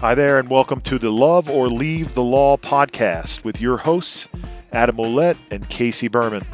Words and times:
Hi 0.00 0.14
there, 0.14 0.38
and 0.38 0.50
welcome 0.50 0.80
to 0.82 0.98
the 0.98 1.10
Love 1.10 1.48
or 1.48 1.68
Leave 1.68 2.14
the 2.14 2.22
Law 2.22 2.56
podcast 2.58 3.42
with 3.42 3.60
your 3.60 3.78
hosts, 3.78 4.28
Adam 4.72 4.96
Ouellette 4.96 5.38
and 5.50 5.66
Casey 5.70 6.08
Berman. 6.08 6.44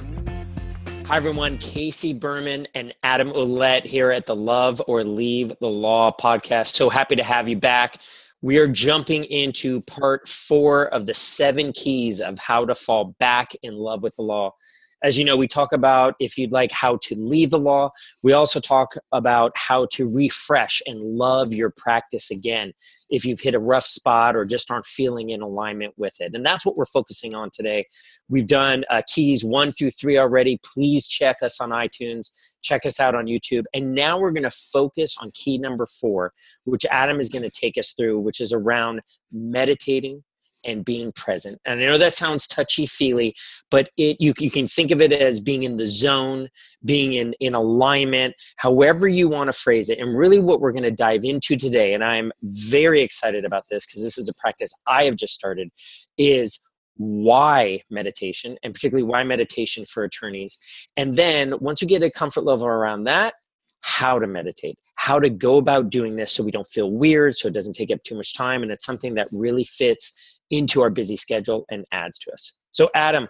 Hi, 1.06 1.16
everyone. 1.16 1.58
Casey 1.58 2.12
Berman 2.12 2.68
and 2.74 2.94
Adam 3.02 3.30
Ouellette 3.30 3.84
here 3.84 4.12
at 4.12 4.26
the 4.26 4.36
Love 4.36 4.80
or 4.86 5.02
Leave 5.02 5.52
the 5.60 5.66
Law 5.66 6.14
podcast. 6.16 6.74
So 6.74 6.90
happy 6.90 7.16
to 7.16 7.24
have 7.24 7.48
you 7.48 7.56
back. 7.56 8.00
We 8.40 8.58
are 8.58 8.68
jumping 8.68 9.24
into 9.24 9.80
part 9.80 10.28
four 10.28 10.86
of 10.88 11.06
the 11.06 11.14
seven 11.14 11.72
keys 11.72 12.20
of 12.20 12.38
how 12.38 12.64
to 12.66 12.74
fall 12.74 13.16
back 13.18 13.52
in 13.62 13.74
love 13.74 14.04
with 14.04 14.14
the 14.14 14.22
law. 14.22 14.54
As 15.02 15.18
you 15.18 15.24
know, 15.24 15.36
we 15.36 15.46
talk 15.46 15.72
about 15.72 16.14
if 16.20 16.38
you'd 16.38 16.52
like 16.52 16.72
how 16.72 16.98
to 17.02 17.14
leave 17.14 17.50
the 17.50 17.58
law. 17.58 17.90
We 18.22 18.32
also 18.32 18.60
talk 18.60 18.94
about 19.12 19.52
how 19.54 19.86
to 19.92 20.08
refresh 20.08 20.80
and 20.86 21.00
love 21.00 21.52
your 21.52 21.72
practice 21.76 22.30
again 22.30 22.72
if 23.10 23.24
you've 23.24 23.40
hit 23.40 23.54
a 23.54 23.58
rough 23.58 23.84
spot 23.84 24.34
or 24.34 24.44
just 24.44 24.70
aren't 24.70 24.86
feeling 24.86 25.30
in 25.30 25.42
alignment 25.42 25.94
with 25.96 26.14
it. 26.20 26.34
And 26.34 26.44
that's 26.44 26.64
what 26.64 26.76
we're 26.76 26.86
focusing 26.86 27.34
on 27.34 27.50
today. 27.52 27.84
We've 28.28 28.46
done 28.46 28.84
uh, 28.90 29.02
keys 29.06 29.44
one 29.44 29.70
through 29.70 29.90
three 29.92 30.18
already. 30.18 30.58
Please 30.64 31.06
check 31.06 31.36
us 31.42 31.60
on 31.60 31.70
iTunes, 31.70 32.30
check 32.62 32.86
us 32.86 32.98
out 32.98 33.14
on 33.14 33.26
YouTube. 33.26 33.64
And 33.74 33.94
now 33.94 34.18
we're 34.18 34.32
going 34.32 34.42
to 34.44 34.50
focus 34.50 35.16
on 35.20 35.30
key 35.34 35.58
number 35.58 35.86
four, 35.86 36.32
which 36.64 36.86
Adam 36.90 37.20
is 37.20 37.28
going 37.28 37.42
to 37.42 37.50
take 37.50 37.76
us 37.78 37.92
through, 37.92 38.18
which 38.20 38.40
is 38.40 38.52
around 38.52 39.02
meditating 39.30 40.24
and 40.66 40.84
being 40.84 41.12
present. 41.12 41.58
And 41.64 41.80
I 41.80 41.84
know 41.84 41.98
that 41.98 42.14
sounds 42.14 42.46
touchy 42.46 42.86
feely, 42.86 43.34
but 43.70 43.88
it 43.96 44.16
you, 44.20 44.34
you 44.38 44.50
can 44.50 44.66
think 44.66 44.90
of 44.90 45.00
it 45.00 45.12
as 45.12 45.40
being 45.40 45.62
in 45.62 45.76
the 45.76 45.86
zone, 45.86 46.48
being 46.84 47.14
in, 47.14 47.34
in 47.40 47.54
alignment, 47.54 48.34
however 48.56 49.08
you 49.08 49.28
want 49.28 49.48
to 49.48 49.58
phrase 49.58 49.88
it. 49.88 49.98
And 49.98 50.16
really, 50.16 50.38
what 50.38 50.60
we're 50.60 50.72
going 50.72 50.82
to 50.82 50.90
dive 50.90 51.24
into 51.24 51.56
today, 51.56 51.94
and 51.94 52.04
I'm 52.04 52.32
very 52.42 53.02
excited 53.02 53.44
about 53.44 53.64
this 53.70 53.86
because 53.86 54.02
this 54.02 54.18
is 54.18 54.28
a 54.28 54.34
practice 54.34 54.72
I 54.86 55.04
have 55.04 55.16
just 55.16 55.34
started, 55.34 55.70
is 56.18 56.60
why 56.98 57.82
meditation 57.90 58.56
and 58.62 58.74
particularly 58.74 59.06
why 59.06 59.22
meditation 59.22 59.84
for 59.84 60.04
attorneys. 60.04 60.58
And 60.96 61.16
then 61.16 61.54
once 61.60 61.80
we 61.80 61.86
get 61.86 62.02
a 62.02 62.10
comfort 62.10 62.44
level 62.44 62.66
around 62.66 63.04
that, 63.04 63.34
how 63.80 64.18
to 64.18 64.26
meditate, 64.26 64.76
how 64.96 65.20
to 65.20 65.30
go 65.30 65.58
about 65.58 65.90
doing 65.90 66.16
this 66.16 66.32
so 66.32 66.42
we 66.42 66.50
don't 66.50 66.66
feel 66.66 66.90
weird, 66.90 67.36
so 67.36 67.46
it 67.46 67.54
doesn't 67.54 67.74
take 67.74 67.92
up 67.92 68.02
too 68.02 68.16
much 68.16 68.34
time, 68.34 68.62
and 68.62 68.72
it's 68.72 68.84
something 68.84 69.14
that 69.14 69.28
really 69.30 69.62
fits 69.62 70.35
into 70.50 70.82
our 70.82 70.90
busy 70.90 71.16
schedule 71.16 71.64
and 71.70 71.84
adds 71.92 72.18
to 72.20 72.32
us. 72.32 72.54
So, 72.70 72.90
Adam, 72.94 73.28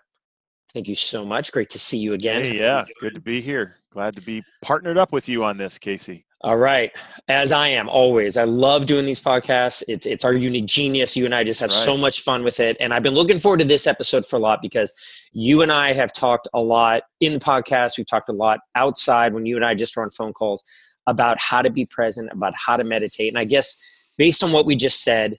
thank 0.75 0.89
you 0.89 0.95
so 0.95 1.25
much. 1.25 1.53
Great 1.53 1.71
to 1.71 1.79
see 1.79 1.99
you 1.99 2.13
again. 2.13 2.43
Hey, 2.43 2.59
yeah, 2.59 2.85
good 3.01 3.15
to 3.15 3.21
be 3.21 3.41
here. 3.41 3.77
Glad 3.93 4.15
to 4.15 4.21
be 4.21 4.43
partnered 4.63 4.99
up 4.99 5.13
with 5.13 5.29
you 5.29 5.45
on 5.45 5.57
this, 5.57 5.79
Casey. 5.79 6.27
All 6.43 6.59
right, 6.59 6.93
as 7.29 7.51
I 7.51 7.69
am 7.69 7.89
always. 7.89 8.37
I 8.37 8.45
love 8.45 8.85
doing 8.85 9.07
these 9.07 9.21
podcasts. 9.21 9.83
It's 9.89 10.05
it's 10.05 10.25
our 10.25 10.35
unique 10.35 10.67
genius. 10.67 11.17
You 11.17 11.25
and 11.25 11.35
I 11.35 11.45
just 11.45 11.61
have 11.61 11.71
right. 11.71 11.85
so 11.85 11.97
much 11.97 12.21
fun 12.21 12.45
with 12.45 12.61
it, 12.61 12.77
and 12.79 12.93
I've 12.93 13.03
been 13.03 13.15
looking 13.15 13.39
forward 13.39 13.61
to 13.61 13.65
this 13.65 13.87
episode 13.87 14.27
for 14.27 14.37
a 14.37 14.39
lot 14.39 14.61
because 14.61 14.93
you 15.33 15.63
and 15.63 15.73
I 15.73 15.93
have 15.95 16.13
talked 16.13 16.47
a 16.53 16.61
lot 16.61 17.05
in 17.21 17.33
the 17.33 17.41
podcast. 17.41 17.97
We've 17.97 18.07
talked 18.07 18.29
a 18.29 18.35
lot 18.35 18.61
outside 18.75 19.33
when 19.33 19.47
you 19.47 19.57
and 19.57 19.65
I 19.65 19.75
just 19.75 19.97
were 19.97 20.03
on 20.03 20.11
phone 20.11 20.35
calls 20.35 20.63
about 21.07 21.41
how 21.41 21.63
to 21.63 21.71
be 21.71 21.87
present, 21.87 22.31
about 22.31 22.55
how 22.55 22.77
to 22.77 22.85
meditate, 22.85 23.29
and 23.29 23.39
I 23.39 23.45
guess 23.45 23.75
based 24.19 24.45
on 24.45 24.53
what 24.53 24.67
we 24.67 24.77
just 24.77 25.03
said, 25.03 25.39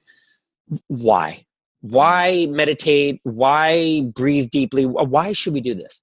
why 0.88 1.45
why 1.81 2.47
meditate? 2.50 3.20
Why 3.23 4.02
breathe 4.14 4.50
deeply? 4.50 4.86
Why 4.86 5.31
should 5.31 5.53
we 5.53 5.61
do 5.61 5.75
this? 5.75 6.02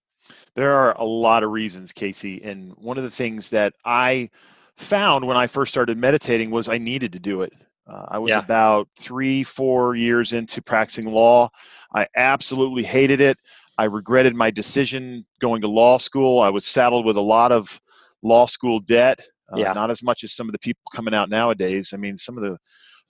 There 0.55 0.73
are 0.73 0.97
a 0.99 1.05
lot 1.05 1.43
of 1.43 1.51
reasons 1.51 1.93
casey 1.93 2.43
and 2.45 2.73
one 2.77 2.97
of 2.97 3.05
the 3.05 3.11
things 3.11 3.51
that 3.51 3.75
i 3.85 4.31
found 4.77 5.25
when 5.27 5.37
i 5.37 5.47
first 5.47 5.73
started 5.73 5.99
meditating 5.99 6.51
was 6.51 6.69
i 6.69 6.79
needed 6.79 7.13
to 7.13 7.19
do 7.19 7.43
it. 7.43 7.53
Uh, 7.89 8.07
i 8.09 8.19
was 8.19 8.31
yeah. 8.31 8.39
about 8.39 8.89
three 8.97 9.43
four 9.43 9.97
years 9.97 10.33
into 10.33 10.63
practicing 10.63 11.07
law. 11.07 11.51
I 11.95 12.07
absolutely 12.17 12.83
hated 12.83 13.21
it. 13.21 13.39
I 13.79 13.85
regretted 13.85 14.35
my 14.35 14.51
decision 14.51 15.27
going 15.41 15.61
to 15.63 15.69
law 15.69 15.99
school. 15.99 16.41
I 16.41 16.51
was 16.51 16.65
saddled 16.65 17.05
with 17.05 17.17
a 17.17 17.21
lot 17.21 17.51
of 17.53 17.81
law 18.23 18.47
school 18.47 18.79
debt 18.81 19.21
uh, 19.53 19.59
yeah. 19.59 19.73
not 19.73 19.91
as 19.91 20.03
much 20.03 20.25
as 20.25 20.33
some 20.33 20.49
of 20.49 20.53
the 20.53 20.59
people 20.59 20.83
coming 20.93 21.15
out 21.15 21.29
nowadays. 21.29 21.93
I 21.93 21.97
mean 21.97 22.17
some 22.17 22.37
of 22.37 22.43
the 22.43 22.59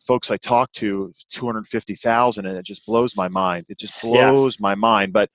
folks 0.01 0.31
I 0.31 0.37
talk 0.37 0.71
to, 0.73 1.13
250,000, 1.31 2.47
and 2.47 2.57
it 2.57 2.65
just 2.65 2.87
blows 2.87 3.17
my 3.17 3.29
mind. 3.29 3.67
It 3.69 3.79
just 3.79 4.01
blows 4.03 4.57
yeah. 4.57 4.63
my 4.63 4.75
mind. 4.75 5.13
But 5.13 5.31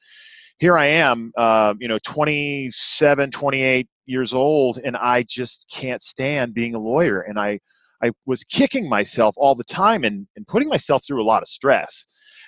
here 0.60 0.78
I 0.78 0.88
am, 0.88 1.32
uh, 1.38 1.74
you 1.80 1.88
know, 1.88 2.00
27, 2.06 3.32
28 3.32 3.88
years 4.06 4.34
old, 4.34 4.80
and 4.84 4.98
I 4.98 5.24
just 5.24 5.66
can't 5.72 6.02
stand 6.02 6.54
being 6.54 6.76
a 6.76 6.80
lawyer. 6.80 7.22
And 7.22 7.40
I, 7.40 7.60
I 8.04 8.12
was 8.26 8.44
kicking 8.44 8.90
myself 8.90 9.36
all 9.38 9.56
the 9.56 9.64
time 9.64 10.04
and, 10.04 10.28
and 10.36 10.48
putting 10.48 10.70
myself 10.70 11.04
through 11.06 11.22
a 11.22 11.26
lot 11.26 11.42
of 11.42 11.48
stress. 11.48 12.06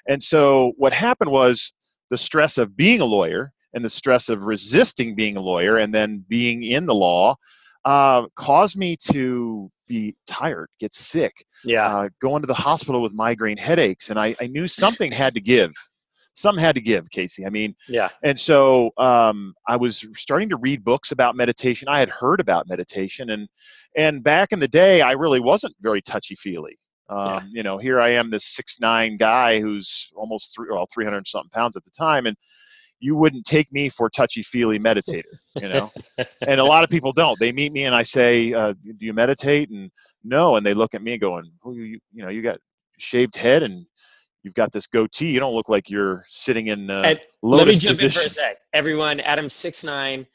And 0.08 0.22
so 0.22 0.74
what 0.78 0.94
happened 0.94 1.32
was 1.32 1.74
the 2.10 2.18
stress 2.18 2.58
of 2.58 2.76
being 2.76 3.00
a 3.02 3.06
lawyer 3.06 3.54
and 3.74 3.86
the 3.86 3.90
stress 3.90 4.30
of 4.30 4.42
resisting 4.44 5.16
being 5.16 5.38
a 5.38 5.42
lawyer 5.42 5.78
and 5.78 5.94
then 5.94 6.26
being 6.28 6.64
in 6.64 6.86
the 6.86 6.96
law 6.96 7.36
uh, 7.86 8.28
caused 8.36 8.78
me 8.78 8.96
to 9.12 9.72
be 9.88 10.16
tired, 10.28 10.68
get 10.80 10.94
sick, 10.94 11.46
yeah, 11.64 11.86
uh, 11.86 12.10
go 12.22 12.36
into 12.36 12.48
the 12.48 12.54
hospital 12.54 13.02
with 13.02 13.14
migraine 13.14 13.58
headaches, 13.58 14.10
and 14.10 14.20
I, 14.20 14.36
I 14.40 14.48
knew 14.48 14.68
something 14.68 15.12
had 15.24 15.34
to 15.36 15.42
give. 15.42 15.72
Something 16.34 16.64
had 16.64 16.76
to 16.76 16.82
give, 16.82 17.10
Casey. 17.10 17.46
I 17.46 17.50
mean, 17.50 17.76
yeah. 17.90 18.08
And 18.24 18.40
so 18.40 18.92
um, 18.98 19.54
I 19.68 19.76
was 19.76 20.06
starting 20.16 20.48
to 20.50 20.56
read 20.56 20.82
books 20.82 21.12
about 21.12 21.36
meditation. 21.36 21.90
I 21.90 22.00
had 22.00 22.08
heard 22.08 22.40
about 22.40 22.70
meditation, 22.70 23.30
and 23.32 23.50
and 23.98 24.24
back 24.24 24.54
in 24.54 24.60
the 24.60 24.68
day, 24.68 25.02
I 25.02 25.12
really 25.12 25.42
wasn't 25.42 25.76
very 25.82 26.02
touchy 26.02 26.36
feely. 26.36 26.80
Um, 27.10 27.28
yeah. 27.28 27.42
You 27.52 27.64
know, 27.64 27.78
here 27.78 28.00
I 28.00 28.12
am, 28.12 28.32
this 28.32 28.46
six 28.46 28.80
nine 28.80 29.18
guy 29.18 29.60
who's 29.60 30.10
almost 30.16 30.56
three, 30.56 30.68
well, 30.72 30.88
three 30.94 31.04
hundred 31.04 31.28
something 31.28 31.50
pounds 31.50 31.76
at 31.76 31.84
the 31.84 31.92
time, 31.92 32.26
and 32.26 32.38
you 33.02 33.16
wouldn't 33.16 33.46
take 33.46 33.72
me 33.74 33.90
for 33.90 34.10
touchy 34.10 34.44
feely 34.44 34.80
meditator, 34.80 35.24
you 35.56 35.68
know. 35.68 35.92
and 36.48 36.60
a 36.60 36.64
lot 36.64 36.84
of 36.84 36.90
people 36.90 37.12
don't. 37.12 37.38
They 37.40 37.52
meet 37.52 37.74
me 37.74 37.84
and 37.86 37.96
I 37.96 38.04
say, 38.04 38.54
uh, 38.54 38.74
"Do 38.74 39.06
you 39.06 39.14
meditate?" 39.14 39.70
And 39.70 39.92
no, 40.24 40.56
and 40.56 40.66
they 40.66 40.74
look 40.74 40.94
at 40.94 41.02
me 41.02 41.18
going, 41.18 41.52
"Oh, 41.66 41.74
you, 41.74 42.00
you 42.14 42.24
know, 42.24 42.30
you 42.30 42.42
got 42.42 42.60
shaved 43.00 43.36
head 43.36 43.64
and 43.64 43.86
you've 44.44 44.54
got 44.54 44.72
this 44.72 44.88
goatee. 44.88 45.32
You 45.32 45.40
don't 45.40 45.56
look 45.56 45.68
like 45.68 45.90
you're 45.90 46.24
sitting 46.28 46.68
in 46.68 46.90
uh, 46.90 47.16
lotus 47.42 47.66
Let 47.66 47.68
me 47.68 47.74
jump 47.74 48.00
position. 48.00 48.22
in 48.22 48.28
for 48.28 48.30
a 48.30 48.34
sec. 48.34 48.58
Everyone, 48.74 49.20
Adam 49.20 49.50
six 49.50 49.84
nine 49.84 50.28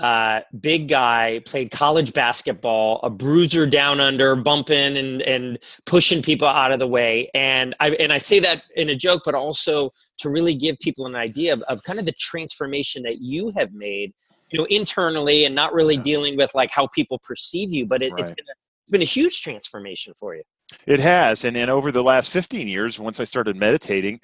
uh, 0.00 0.40
big 0.60 0.88
guy, 0.88 1.42
played 1.44 1.70
college 1.70 2.14
basketball, 2.14 3.00
a 3.02 3.10
bruiser 3.10 3.66
down 3.66 4.00
under, 4.00 4.34
bumping 4.34 4.96
and 4.96 5.20
and 5.22 5.58
pushing 5.84 6.22
people 6.22 6.48
out 6.48 6.72
of 6.72 6.78
the 6.78 6.86
way. 6.86 7.30
And 7.34 7.76
I 7.80 7.90
and 7.90 8.10
I 8.10 8.18
say 8.18 8.40
that 8.40 8.62
in 8.76 8.88
a 8.88 8.96
joke, 8.96 9.22
but 9.26 9.34
also 9.34 9.90
to 10.20 10.30
really 10.30 10.54
give 10.54 10.78
people 10.78 11.06
an 11.06 11.14
idea 11.14 11.52
of, 11.52 11.60
of 11.62 11.82
kind 11.82 11.98
of 11.98 12.06
the 12.06 12.14
transformation 12.18 13.02
that 13.02 13.18
you 13.18 13.52
have 13.56 13.72
made, 13.74 14.14
you 14.50 14.58
know, 14.58 14.64
internally 14.70 15.44
and 15.44 15.54
not 15.54 15.74
really 15.74 15.96
yeah. 15.96 16.02
dealing 16.02 16.36
with 16.36 16.50
like 16.54 16.70
how 16.70 16.86
people 16.94 17.20
perceive 17.22 17.70
you, 17.70 17.84
but 17.84 18.00
it, 18.00 18.12
right. 18.12 18.20
it's 18.20 18.30
been 18.30 18.46
a, 18.48 18.56
it's 18.84 18.90
been 18.90 19.02
a 19.02 19.04
huge 19.04 19.42
transformation 19.42 20.14
for 20.18 20.34
you. 20.34 20.42
It 20.86 21.00
has, 21.00 21.44
and 21.44 21.58
and 21.58 21.70
over 21.70 21.92
the 21.92 22.02
last 22.02 22.30
fifteen 22.30 22.68
years, 22.68 22.98
once 22.98 23.20
I 23.20 23.24
started 23.24 23.54
meditating, 23.54 24.20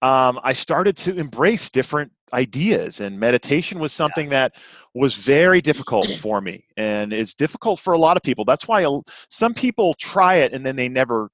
um, 0.00 0.40
I 0.42 0.54
started 0.54 0.96
to 0.98 1.14
embrace 1.16 1.68
different 1.68 2.12
ideas 2.32 3.00
and 3.00 3.18
meditation 3.18 3.78
was 3.78 3.92
something 3.92 4.26
yeah. 4.26 4.30
that 4.30 4.52
was 4.94 5.14
very 5.14 5.60
difficult 5.60 6.08
for 6.20 6.40
me 6.40 6.64
and 6.76 7.12
it's 7.12 7.34
difficult 7.34 7.78
for 7.78 7.92
a 7.92 7.98
lot 7.98 8.16
of 8.16 8.22
people 8.22 8.44
that's 8.44 8.68
why 8.68 8.86
some 9.28 9.54
people 9.54 9.94
try 9.94 10.36
it 10.36 10.52
and 10.52 10.64
then 10.64 10.76
they 10.76 10.88
never 10.88 11.30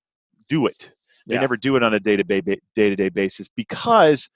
do 0.48 0.66
it 0.66 0.92
they 1.26 1.34
yeah. 1.36 1.40
never 1.40 1.56
do 1.56 1.76
it 1.76 1.82
on 1.82 1.94
a 1.94 2.00
day-to-day 2.00 2.42
day-to-day 2.74 3.08
basis 3.08 3.48
because 3.56 4.28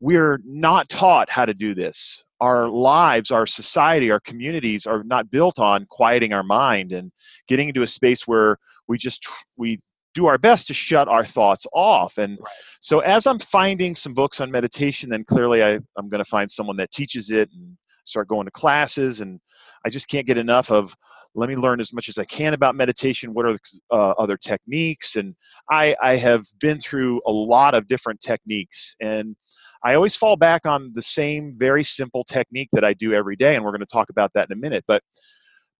we're 0.00 0.38
not 0.44 0.88
taught 0.88 1.28
how 1.28 1.44
to 1.44 1.54
do 1.54 1.74
this 1.74 2.24
our 2.40 2.68
lives 2.68 3.30
our 3.30 3.46
society 3.46 4.10
our 4.10 4.20
communities 4.20 4.86
are 4.86 5.02
not 5.04 5.30
built 5.30 5.58
on 5.58 5.86
quieting 5.90 6.32
our 6.32 6.42
mind 6.42 6.92
and 6.92 7.10
getting 7.48 7.68
into 7.68 7.82
a 7.82 7.86
space 7.86 8.26
where 8.26 8.58
we 8.86 8.96
just 8.96 9.26
we 9.56 9.80
do 10.18 10.26
our 10.26 10.38
best 10.38 10.66
to 10.66 10.74
shut 10.74 11.06
our 11.06 11.24
thoughts 11.24 11.64
off. 11.72 12.18
And 12.18 12.38
right. 12.40 12.52
so 12.80 12.98
as 13.00 13.26
I'm 13.26 13.38
finding 13.38 13.94
some 13.94 14.14
books 14.14 14.40
on 14.40 14.50
meditation, 14.50 15.10
then 15.10 15.22
clearly 15.22 15.62
I, 15.62 15.78
I'm 15.96 16.08
going 16.08 16.22
to 16.22 16.28
find 16.28 16.50
someone 16.50 16.76
that 16.78 16.90
teaches 16.90 17.30
it 17.30 17.48
and 17.52 17.76
start 18.08 18.28
going 18.28 18.46
to 18.46 18.50
classes. 18.50 19.20
And 19.20 19.40
I 19.84 19.90
just 19.90 20.08
can't 20.08 20.26
get 20.26 20.38
enough 20.38 20.70
of 20.70 20.94
let 21.34 21.48
me 21.48 21.56
learn 21.56 21.80
as 21.80 21.92
much 21.92 22.08
as 22.08 22.18
I 22.18 22.24
can 22.24 22.54
about 22.54 22.74
meditation. 22.74 23.34
What 23.34 23.46
are 23.46 23.52
the 23.52 23.60
uh, 23.92 24.10
other 24.18 24.36
techniques? 24.36 25.16
And 25.16 25.36
I, 25.70 25.94
I 26.02 26.16
have 26.16 26.44
been 26.60 26.78
through 26.78 27.20
a 27.26 27.30
lot 27.30 27.74
of 27.74 27.86
different 27.86 28.20
techniques. 28.20 28.96
And 29.00 29.36
I 29.84 29.94
always 29.94 30.16
fall 30.16 30.36
back 30.36 30.66
on 30.66 30.90
the 30.94 31.02
same 31.02 31.54
very 31.56 31.84
simple 31.84 32.24
technique 32.24 32.70
that 32.72 32.84
I 32.84 32.94
do 32.94 33.12
every 33.12 33.36
day. 33.36 33.54
And 33.54 33.64
we're 33.64 33.70
going 33.70 33.80
to 33.80 33.86
talk 33.86 34.10
about 34.10 34.32
that 34.34 34.48
in 34.50 34.56
a 34.56 34.60
minute. 34.60 34.84
But 34.88 35.02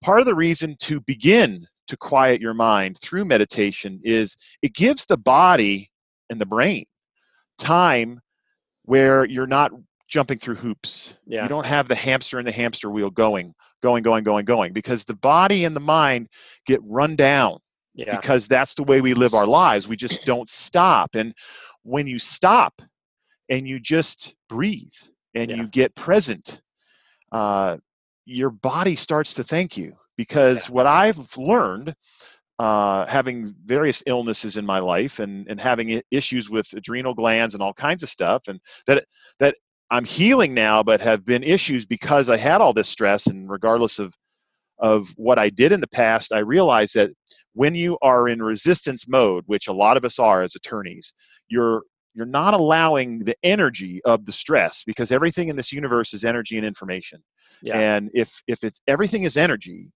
part 0.03 0.21
of 0.21 0.27
the 0.27 0.35
reason 0.35 0.77
to 0.81 1.01
begin 1.01 1.67
to 1.89 1.97
quiet 1.97 2.41
your 2.41 2.55
mind 2.55 2.99
through 3.01 3.25
meditation 3.25 3.99
is 4.05 4.37
it 4.63 4.75
gives 4.75 5.07
the 5.07 5.17
body 5.17 5.91
and 6.31 6.41
the 6.41 6.47
brain 6.47 6.85
time 7.59 8.21
where 8.85 9.25
you're 9.25 9.47
not 9.47 9.73
jumping 10.09 10.39
through 10.39 10.57
hoops. 10.57 11.15
Yeah. 11.27 11.43
You 11.43 11.49
don't 11.49 11.67
have 11.67 11.87
the 11.89 11.95
hamster 11.95 12.39
in 12.39 12.45
the 12.45 12.53
hamster 12.53 12.91
wheel 12.91 13.11
going 13.11 13.55
going, 13.81 14.03
going, 14.03 14.25
going, 14.25 14.45
going, 14.45 14.73
because 14.73 15.05
the 15.05 15.15
body 15.15 15.65
and 15.65 15.77
the 15.77 15.81
mind 15.81 16.29
get 16.67 16.81
run 16.83 17.15
down 17.15 17.59
Yeah. 17.95 18.17
because 18.17 18.49
that's 18.49 18.75
the 18.75 18.83
way 18.83 19.01
we 19.01 19.15
live 19.15 19.35
our 19.35 19.47
lives. 19.47 19.87
We 19.87 19.97
just 19.97 20.25
don't 20.25 20.49
stop. 20.49 21.15
And 21.15 21.33
when 21.85 22.07
you 22.09 22.19
stop 22.19 22.83
and 23.49 23.69
you 23.69 23.79
just 23.79 24.35
breathe 24.49 24.93
and 25.35 25.51
Yeah. 25.51 25.57
you 25.59 25.69
get 25.69 25.95
present, 25.95 26.61
uh, 27.31 27.77
your 28.25 28.51
body 28.51 28.97
starts 28.97 29.35
to 29.35 29.45
thank 29.45 29.77
you. 29.77 29.95
Because 30.17 30.69
what 30.69 30.89
I've 30.89 31.37
learned, 31.37 31.95
uh, 32.59 33.07
having 33.07 33.47
various 33.65 34.03
illnesses 34.07 34.57
in 34.57 34.67
my 34.67 34.81
life 34.81 35.21
and, 35.21 35.47
and 35.49 35.61
having 35.61 36.03
issues 36.11 36.51
with 36.51 36.73
adrenal 36.73 37.15
glands 37.15 37.55
and 37.55 37.63
all 37.63 37.73
kinds 37.73 38.03
of 38.03 38.09
stuff, 38.09 38.49
and 38.49 38.61
that 38.89 39.05
that 39.39 39.55
I'm 39.91 40.05
healing 40.05 40.55
now, 40.55 40.83
but 40.83 41.01
have 41.01 41.25
been 41.25 41.43
issues 41.43 41.87
because 41.87 42.29
I 42.29 42.37
had 42.37 42.61
all 42.61 42.73
this 42.73 42.89
stress, 42.89 43.27
and 43.27 43.51
regardless 43.51 43.99
of 43.99 44.15
of 44.79 45.09
what 45.17 45.39
I 45.39 45.49
did 45.49 45.73
in 45.73 45.81
the 45.81 45.89
past, 45.89 46.33
I 46.33 46.39
realized 46.39 46.95
that 46.95 47.11
when 47.55 47.75
you 47.75 47.99
are 48.03 48.29
in 48.29 48.41
resistance 48.41 49.09
mode, 49.09 49.43
which 49.47 49.67
a 49.67 49.73
lot 49.73 49.97
of 49.97 50.05
us 50.05 50.19
are 50.19 50.43
as 50.43 50.55
attorneys, 50.55 51.15
you're 51.49 51.83
you're 52.15 52.27
not 52.27 52.55
allowing 52.55 53.21
the 53.21 53.37
energy 53.43 54.01
of 54.05 54.27
the 54.27 54.33
stress 54.33 54.83
because 54.85 55.13
everything 55.13 55.49
in 55.49 55.57
this 55.57 55.73
universe 55.73 56.13
is 56.13 56.25
energy 56.25 56.57
and 56.57 56.67
information. 56.67 57.23
Yeah. 57.63 57.79
And 57.79 58.11
if 58.13 58.43
if 58.47 58.65
it's 58.65 58.81
everything 58.87 59.23
is 59.23 59.37
energy, 59.37 59.93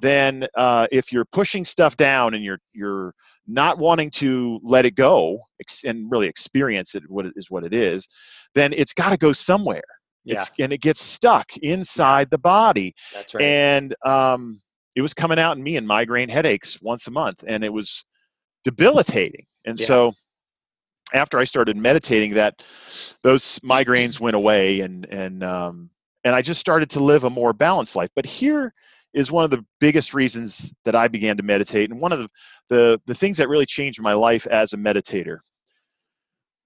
then 0.00 0.46
uh, 0.56 0.86
if 0.92 1.12
you're 1.12 1.24
pushing 1.26 1.64
stuff 1.64 1.96
down 1.96 2.34
and 2.34 2.44
you're 2.44 2.60
you're 2.72 3.14
not 3.46 3.78
wanting 3.78 4.10
to 4.10 4.60
let 4.62 4.84
it 4.84 4.94
go 4.94 5.40
ex- 5.60 5.84
and 5.84 6.10
really 6.10 6.26
experience 6.28 6.94
it, 6.94 7.02
what 7.08 7.24
it 7.26 7.32
is 7.36 7.50
what 7.50 7.64
it 7.64 7.72
is, 7.72 8.06
then 8.54 8.72
it's 8.72 8.92
got 8.92 9.10
to 9.10 9.16
go 9.16 9.32
somewhere. 9.32 9.82
Yeah. 10.24 10.42
It's, 10.42 10.50
and 10.58 10.72
it 10.72 10.82
gets 10.82 11.00
stuck 11.00 11.56
inside 11.58 12.28
the 12.30 12.36
body 12.38 12.94
That's 13.14 13.34
right. 13.34 13.42
and 13.44 13.94
um, 14.04 14.60
it 14.94 15.00
was 15.00 15.14
coming 15.14 15.38
out 15.38 15.56
in 15.56 15.62
me 15.62 15.76
in 15.76 15.86
migraine 15.86 16.28
headaches 16.28 16.82
once 16.82 17.06
a 17.06 17.10
month 17.10 17.44
and 17.48 17.64
it 17.64 17.72
was 17.72 18.04
debilitating 18.64 19.46
and 19.64 19.78
Yeah. 19.80 19.86
so 19.86 20.12
after 21.14 21.38
i 21.38 21.44
started 21.44 21.76
meditating 21.76 22.34
that 22.34 22.62
those 23.22 23.58
migraines 23.60 24.20
went 24.20 24.36
away 24.36 24.80
and 24.80 25.06
and 25.06 25.42
um, 25.42 25.88
and 26.24 26.34
i 26.34 26.42
just 26.42 26.60
started 26.60 26.90
to 26.90 27.00
live 27.00 27.24
a 27.24 27.30
more 27.30 27.52
balanced 27.54 27.96
life 27.96 28.10
but 28.14 28.26
here 28.26 28.74
is 29.14 29.30
one 29.30 29.44
of 29.44 29.50
the 29.50 29.64
biggest 29.80 30.14
reasons 30.14 30.72
that 30.84 30.94
i 30.94 31.08
began 31.08 31.36
to 31.36 31.42
meditate 31.42 31.90
and 31.90 32.00
one 32.00 32.12
of 32.12 32.18
the 32.18 32.28
the, 32.68 33.00
the 33.06 33.14
things 33.14 33.38
that 33.38 33.48
really 33.48 33.66
changed 33.66 34.00
my 34.00 34.12
life 34.12 34.46
as 34.46 34.72
a 34.72 34.76
meditator. 34.76 35.38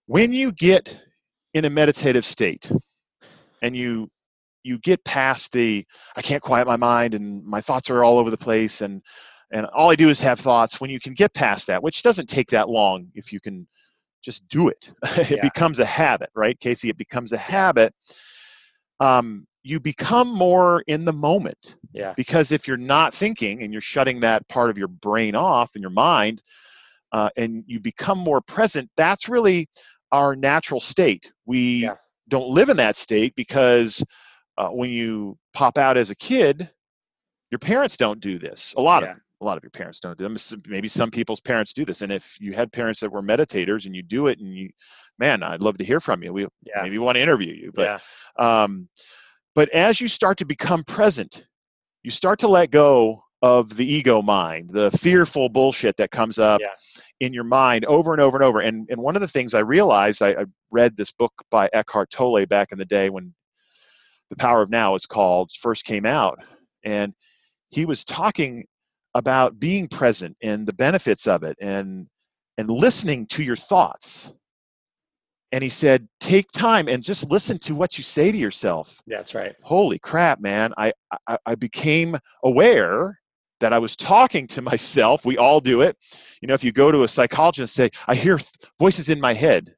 When 0.06 0.32
you 0.32 0.52
get 0.52 1.02
in 1.54 1.64
a 1.64 1.70
meditative 1.70 2.24
state 2.24 2.70
and 3.60 3.76
you 3.76 4.08
you 4.64 4.78
get 4.78 5.04
past 5.04 5.52
the 5.52 5.84
I 6.16 6.22
can't 6.22 6.42
quiet 6.42 6.66
my 6.66 6.76
mind 6.76 7.14
and 7.14 7.44
my 7.44 7.60
thoughts 7.60 7.90
are 7.90 8.04
all 8.04 8.18
over 8.18 8.30
the 8.30 8.36
place 8.36 8.80
and 8.80 9.02
and 9.52 9.66
all 9.66 9.90
I 9.90 9.96
do 9.96 10.08
is 10.08 10.20
have 10.20 10.40
thoughts 10.40 10.80
when 10.80 10.90
you 10.90 10.98
can 10.98 11.14
get 11.14 11.34
past 11.34 11.66
that 11.66 11.82
which 11.82 12.02
doesn't 12.02 12.28
take 12.28 12.48
that 12.50 12.68
long 12.68 13.08
if 13.14 13.32
you 13.32 13.40
can 13.40 13.66
just 14.22 14.46
do 14.48 14.68
it. 14.68 14.92
It 15.30 15.30
Yeah. 15.30 15.40
becomes 15.42 15.78
a 15.78 15.84
habit 15.84 16.30
right 16.34 16.58
Casey? 16.58 16.88
It 16.88 16.96
becomes 16.98 17.32
a 17.32 17.38
habit 17.38 17.94
um, 19.00 19.46
you 19.64 19.78
become 19.78 20.28
more 20.28 20.82
in 20.88 21.04
the 21.04 21.12
moment 21.12 21.76
yeah. 21.92 22.14
because 22.16 22.50
if 22.52 22.66
you're 22.66 22.76
not 22.76 23.14
thinking 23.14 23.62
and 23.62 23.72
you're 23.72 23.80
shutting 23.80 24.20
that 24.20 24.46
part 24.48 24.70
of 24.70 24.76
your 24.78 24.88
brain 24.88 25.34
off 25.34 25.70
and 25.74 25.82
your 25.82 25.90
mind 25.90 26.42
uh, 27.12 27.28
and 27.36 27.62
you 27.66 27.78
become 27.78 28.18
more 28.18 28.40
present 28.40 28.90
that's 28.96 29.28
really 29.28 29.68
our 30.10 30.34
natural 30.36 30.80
state 30.80 31.30
we 31.46 31.82
Yeah. 31.84 31.94
don't 32.28 32.48
live 32.48 32.68
in 32.70 32.76
that 32.78 32.96
state 32.96 33.34
because 33.36 34.02
uh, 34.58 34.68
when 34.68 34.90
you 34.90 35.38
pop 35.54 35.78
out 35.78 35.96
as 35.96 36.10
a 36.10 36.16
kid 36.16 36.68
your 37.50 37.58
parents 37.60 37.96
don't 37.96 38.20
do 38.20 38.38
this 38.38 38.74
a 38.76 38.80
lot 38.80 39.02
Yeah. 39.02 39.12
of 39.12 39.16
a 39.40 39.44
lot 39.44 39.56
of 39.56 39.62
your 39.64 39.70
parents 39.70 39.98
don't 40.00 40.16
do 40.18 40.28
this 40.28 40.54
maybe 40.68 40.86
some 40.88 41.10
people's 41.10 41.40
parents 41.40 41.72
do 41.72 41.84
this 41.84 42.02
and 42.02 42.12
if 42.12 42.36
you 42.40 42.52
had 42.52 42.72
parents 42.72 43.00
that 43.00 43.10
were 43.10 43.22
meditators 43.22 43.86
and 43.86 43.94
you 43.94 44.02
do 44.02 44.26
it 44.28 44.38
and 44.38 44.54
you 44.56 44.70
man 45.18 45.42
i'd 45.42 45.60
love 45.60 45.76
to 45.78 45.84
hear 45.84 46.00
from 46.00 46.22
you 46.22 46.32
we 46.32 46.46
Yeah. 46.64 46.82
maybe 46.82 46.98
want 46.98 47.16
to 47.16 47.22
interview 47.22 47.52
you 47.52 47.72
but 47.74 48.00
um, 48.36 48.88
but 49.54 49.68
as 49.70 50.00
you 50.00 50.08
start 50.08 50.38
to 50.38 50.44
become 50.44 50.84
present, 50.84 51.46
you 52.02 52.10
start 52.10 52.38
to 52.40 52.48
let 52.48 52.70
go 52.70 53.22
of 53.42 53.76
the 53.76 53.84
ego 53.86 54.22
mind, 54.22 54.70
the 54.70 54.90
fearful 54.92 55.48
bullshit 55.48 55.96
that 55.96 56.10
comes 56.10 56.38
up 56.38 56.60
Yeah. 56.60 56.68
in 57.20 57.32
your 57.32 57.44
mind 57.44 57.84
over 57.86 58.12
and 58.12 58.20
over 58.22 58.36
and 58.36 58.44
over. 58.44 58.60
And, 58.60 58.86
and 58.88 59.00
one 59.00 59.16
of 59.16 59.20
the 59.20 59.28
things 59.28 59.52
I 59.52 59.60
realized, 59.60 60.22
I, 60.22 60.30
I 60.30 60.44
read 60.70 60.96
this 60.96 61.10
book 61.10 61.32
by 61.50 61.68
Eckhart 61.72 62.10
Tolle 62.10 62.46
back 62.46 62.70
in 62.70 62.78
the 62.78 62.84
day 62.84 63.10
when 63.10 63.34
The 64.30 64.36
Power 64.36 64.62
of 64.62 64.70
Now 64.70 64.94
is 64.94 65.06
called, 65.06 65.50
first 65.60 65.84
came 65.84 66.06
out. 66.06 66.38
And 66.84 67.14
he 67.70 67.84
was 67.84 68.04
talking 68.04 68.66
about 69.14 69.58
being 69.58 69.88
present 69.88 70.36
and 70.40 70.66
the 70.66 70.72
benefits 70.72 71.26
of 71.26 71.42
it 71.42 71.56
and 71.60 72.06
and 72.58 72.70
listening 72.70 73.26
to 73.26 73.42
your 73.42 73.56
thoughts. 73.56 74.32
And 75.52 75.62
he 75.62 75.68
said, 75.68 76.08
take 76.18 76.50
time 76.52 76.88
and 76.88 77.02
just 77.02 77.30
listen 77.30 77.58
to 77.60 77.74
what 77.74 77.98
you 77.98 78.04
say 78.04 78.32
to 78.32 78.38
yourself. 78.38 79.00
That's 79.06 79.34
right. 79.34 79.54
holy 79.62 79.98
crap 79.98 80.40
man. 80.40 80.72
I, 80.78 80.92
I 81.28 81.36
i 81.46 81.54
became 81.54 82.18
aware 82.42 83.18
that 83.60 83.72
i 83.72 83.78
was 83.78 83.94
talking 83.96 84.46
to 84.48 84.62
myself. 84.72 85.24
We 85.24 85.36
all 85.38 85.60
do 85.60 85.82
it. 85.82 85.96
You 86.40 86.48
know 86.48 86.54
if 86.54 86.64
you 86.64 86.72
go 86.72 86.90
to 86.90 87.04
a 87.04 87.08
psychologist 87.08 87.78
and 87.78 87.90
say 87.92 87.98
i 88.08 88.14
hear 88.14 88.38
th- 88.38 88.48
voices 88.78 89.08
in 89.08 89.20
my 89.20 89.34
head 89.34 89.74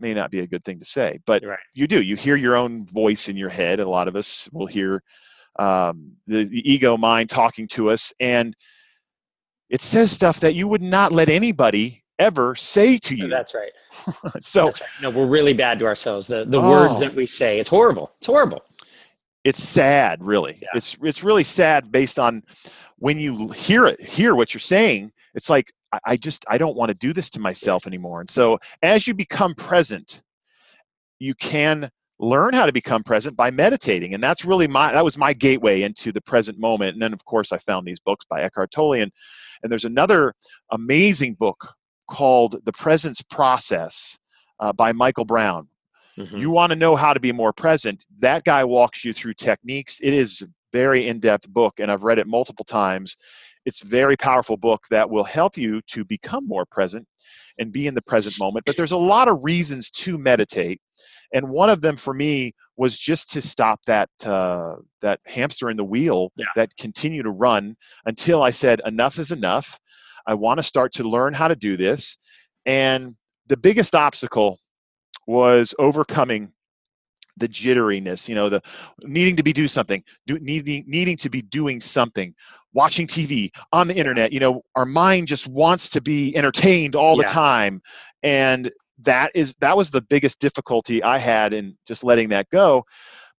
may 0.00 0.12
not 0.14 0.30
be 0.30 0.40
a 0.40 0.46
good 0.46 0.64
thing 0.64 0.78
to 0.80 0.84
say 0.84 1.18
but 1.26 1.44
Right. 1.44 1.58
you 1.74 1.86
do. 1.86 2.02
You 2.02 2.16
hear 2.16 2.36
your 2.36 2.56
own 2.56 2.86
voice 2.86 3.28
in 3.28 3.36
your 3.36 3.50
head. 3.50 3.80
A 3.80 3.88
lot 3.88 4.08
of 4.08 4.16
us 4.16 4.48
will 4.52 4.66
hear 4.66 5.02
um, 5.58 6.12
the, 6.26 6.44
the 6.44 6.68
ego 6.70 6.96
mind 6.96 7.28
talking 7.30 7.68
to 7.68 7.90
us 7.90 8.12
and 8.18 8.56
it 9.70 9.80
says 9.82 10.10
stuff 10.12 10.40
that 10.40 10.54
you 10.54 10.68
would 10.68 10.82
not 10.82 11.10
let 11.12 11.28
anybody 11.28 12.03
ever 12.18 12.54
say 12.54 12.98
to 12.98 13.14
oh, 13.14 13.24
you 13.24 13.28
That's 13.28 13.54
right. 13.54 13.72
so 14.40 14.66
That's 14.66 14.80
right. 14.80 14.90
No, 15.02 15.10
we're 15.10 15.26
really 15.26 15.54
bad 15.54 15.78
to 15.80 15.86
ourselves. 15.86 16.26
The 16.26 16.44
the 16.44 16.60
oh. 16.60 16.70
words 16.70 16.96
Oh. 16.96 17.00
that 17.00 17.14
we 17.14 17.26
say. 17.26 17.58
It's 17.58 17.68
horrible. 17.68 18.12
It's 18.18 18.26
horrible. 18.26 18.62
it's 19.44 19.62
sad 19.62 20.22
really 20.24 20.58
Yeah. 20.62 20.68
it's 20.74 20.96
it's 21.02 21.22
really 21.22 21.44
sad 21.44 21.92
based 21.92 22.18
on 22.18 22.42
when 22.98 23.18
you 23.18 23.48
hear 23.50 23.86
it 23.86 24.00
hear 24.00 24.34
what 24.34 24.54
you're 24.54 24.60
saying 24.60 25.12
it's 25.34 25.50
like 25.50 25.70
I, 25.92 25.98
I 26.06 26.16
just 26.16 26.44
i 26.48 26.56
don't 26.56 26.76
want 26.76 26.88
to 26.88 26.94
do 26.94 27.12
this 27.12 27.28
to 27.30 27.40
myself 27.40 27.86
anymore 27.86 28.20
and 28.20 28.30
so 28.30 28.58
as 28.82 29.06
you 29.06 29.12
become 29.14 29.54
present 29.54 30.22
you 31.18 31.34
can 31.34 31.90
learn 32.18 32.54
how 32.54 32.64
to 32.64 32.72
become 32.72 33.02
present 33.02 33.36
by 33.36 33.50
meditating 33.50 34.14
and 34.14 34.22
that's 34.22 34.44
really 34.46 34.66
my 34.66 34.92
that 34.92 35.04
was 35.04 35.18
my 35.18 35.32
gateway 35.34 35.82
into 35.82 36.10
the 36.12 36.22
present 36.22 36.58
moment 36.58 36.94
and 36.94 37.02
then 37.02 37.12
of 37.12 37.22
course 37.24 37.52
i 37.52 37.58
found 37.58 37.86
these 37.86 38.00
books 38.00 38.24
by 38.30 38.40
eckhart 38.40 38.70
tolle 38.70 38.94
and, 38.94 39.12
and 39.62 39.70
there's 39.70 39.84
another 39.84 40.32
amazing 40.70 41.34
book 41.34 41.74
called 42.06 42.56
the 42.64 42.72
presence 42.72 43.20
process 43.22 44.18
uh, 44.60 44.72
by 44.72 44.92
michael 44.92 45.24
brown 45.24 45.68
Mhm. 46.16 46.38
you 46.38 46.48
want 46.50 46.70
to 46.70 46.76
know 46.76 46.94
how 46.94 47.12
to 47.12 47.18
be 47.18 47.32
more 47.32 47.52
present 47.52 48.04
that 48.20 48.44
guy 48.44 48.62
walks 48.64 49.04
you 49.04 49.12
through 49.12 49.34
techniques 49.34 49.98
it 50.00 50.14
is 50.14 50.42
a 50.42 50.46
very 50.72 51.08
in-depth 51.08 51.48
book 51.48 51.80
and 51.80 51.90
i've 51.90 52.04
read 52.04 52.18
it 52.20 52.26
multiple 52.28 52.64
times 52.64 53.16
it's 53.66 53.82
a 53.82 53.86
very 53.86 54.16
powerful 54.16 54.56
book 54.56 54.84
that 54.90 55.08
will 55.10 55.24
help 55.24 55.56
you 55.56 55.80
to 55.88 56.04
become 56.04 56.46
more 56.46 56.64
present 56.66 57.04
and 57.58 57.72
be 57.72 57.86
in 57.88 57.94
the 57.94 58.02
present 58.02 58.38
moment 58.38 58.64
but 58.64 58.76
there's 58.76 58.92
a 58.92 58.96
lot 58.96 59.26
of 59.26 59.38
reasons 59.42 59.90
to 59.90 60.16
meditate 60.16 60.80
and 61.32 61.48
one 61.48 61.68
of 61.68 61.80
them 61.80 61.96
for 61.96 62.14
me 62.14 62.54
was 62.76 62.96
just 62.96 63.32
to 63.32 63.40
stop 63.42 63.80
that 63.86 64.08
uh, 64.24 64.76
that 65.00 65.18
hamster 65.26 65.68
in 65.70 65.76
the 65.76 65.84
wheel 65.84 66.30
Yeah. 66.36 66.44
that 66.54 66.76
continue 66.76 67.24
to 67.24 67.30
run 67.30 67.76
until 68.06 68.40
i 68.42 68.50
said 68.50 68.80
enough 68.86 69.18
is 69.18 69.32
enough 69.32 69.80
i 70.26 70.34
want 70.34 70.58
to 70.58 70.62
start 70.62 70.92
to 70.92 71.04
learn 71.04 71.32
how 71.32 71.48
to 71.48 71.56
do 71.56 71.76
this 71.76 72.16
and 72.66 73.14
the 73.46 73.56
biggest 73.56 73.94
obstacle 73.94 74.58
was 75.26 75.74
overcoming 75.78 76.52
the 77.36 77.48
jitteriness 77.48 78.28
you 78.28 78.34
know 78.34 78.48
the 78.48 78.60
needing 79.02 79.36
to 79.36 79.42
be 79.42 79.52
do 79.52 79.66
something 79.66 80.02
do, 80.26 80.38
needing 80.40 80.84
needing 80.86 81.16
to 81.16 81.28
be 81.28 81.42
doing 81.42 81.80
something 81.80 82.34
watching 82.72 83.06
tv 83.06 83.50
on 83.72 83.88
the 83.88 83.94
internet 83.94 84.32
you 84.32 84.40
know 84.40 84.62
our 84.76 84.84
mind 84.84 85.26
just 85.26 85.46
wants 85.48 85.88
to 85.88 86.00
be 86.00 86.36
entertained 86.36 86.94
all 86.94 87.16
the 87.16 87.24
time 87.24 87.80
and 88.22 88.70
that 89.00 89.32
is 89.34 89.54
that 89.60 89.76
was 89.76 89.90
the 89.90 90.00
biggest 90.02 90.38
difficulty 90.38 91.02
i 91.02 91.18
had 91.18 91.52
in 91.52 91.76
just 91.86 92.04
letting 92.04 92.28
that 92.28 92.48
go 92.50 92.84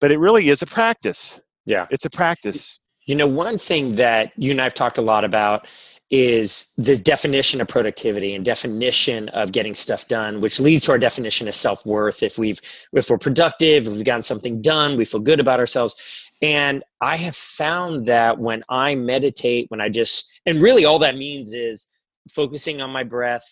but 0.00 0.10
it 0.10 0.18
really 0.18 0.48
is 0.48 0.62
a 0.62 0.66
practice. 0.66 1.40
Yeah. 1.64 1.86
it's 1.90 2.04
a 2.04 2.10
practice. 2.10 2.78
You 3.06 3.14
know, 3.14 3.26
one 3.26 3.58
thing 3.58 3.96
that 3.96 4.32
you 4.36 4.50
and 4.50 4.60
I've 4.60 4.74
talked 4.74 4.98
a 4.98 5.02
lot 5.02 5.24
about 5.24 5.66
is 6.10 6.72
this 6.76 7.00
definition 7.00 7.60
of 7.60 7.66
productivity 7.66 8.34
and 8.34 8.44
definition 8.44 9.28
of 9.30 9.50
getting 9.50 9.74
stuff 9.74 10.06
done, 10.06 10.40
which 10.40 10.60
leads 10.60 10.84
to 10.84 10.92
our 10.92 10.98
definition 10.98 11.48
of 11.48 11.54
self 11.54 11.84
worth. 11.84 12.22
If 12.22 12.38
we've 12.38 12.60
if 12.92 13.10
we're 13.10 13.18
productive, 13.18 13.86
if 13.86 13.92
we've 13.92 14.04
gotten 14.04 14.22
something 14.22 14.62
done, 14.62 14.96
we 14.96 15.04
feel 15.04 15.20
good 15.20 15.40
about 15.40 15.58
ourselves. 15.58 15.96
And 16.42 16.84
I 17.00 17.16
have 17.16 17.34
found 17.34 18.06
that 18.06 18.38
when 18.38 18.62
I 18.68 18.94
meditate, 18.94 19.66
when 19.70 19.80
I 19.80 19.88
just 19.88 20.30
and 20.46 20.62
really 20.62 20.84
all 20.84 21.00
that 21.00 21.16
means 21.16 21.52
is 21.54 21.86
focusing 22.30 22.80
on 22.80 22.90
my 22.90 23.02
breath, 23.02 23.44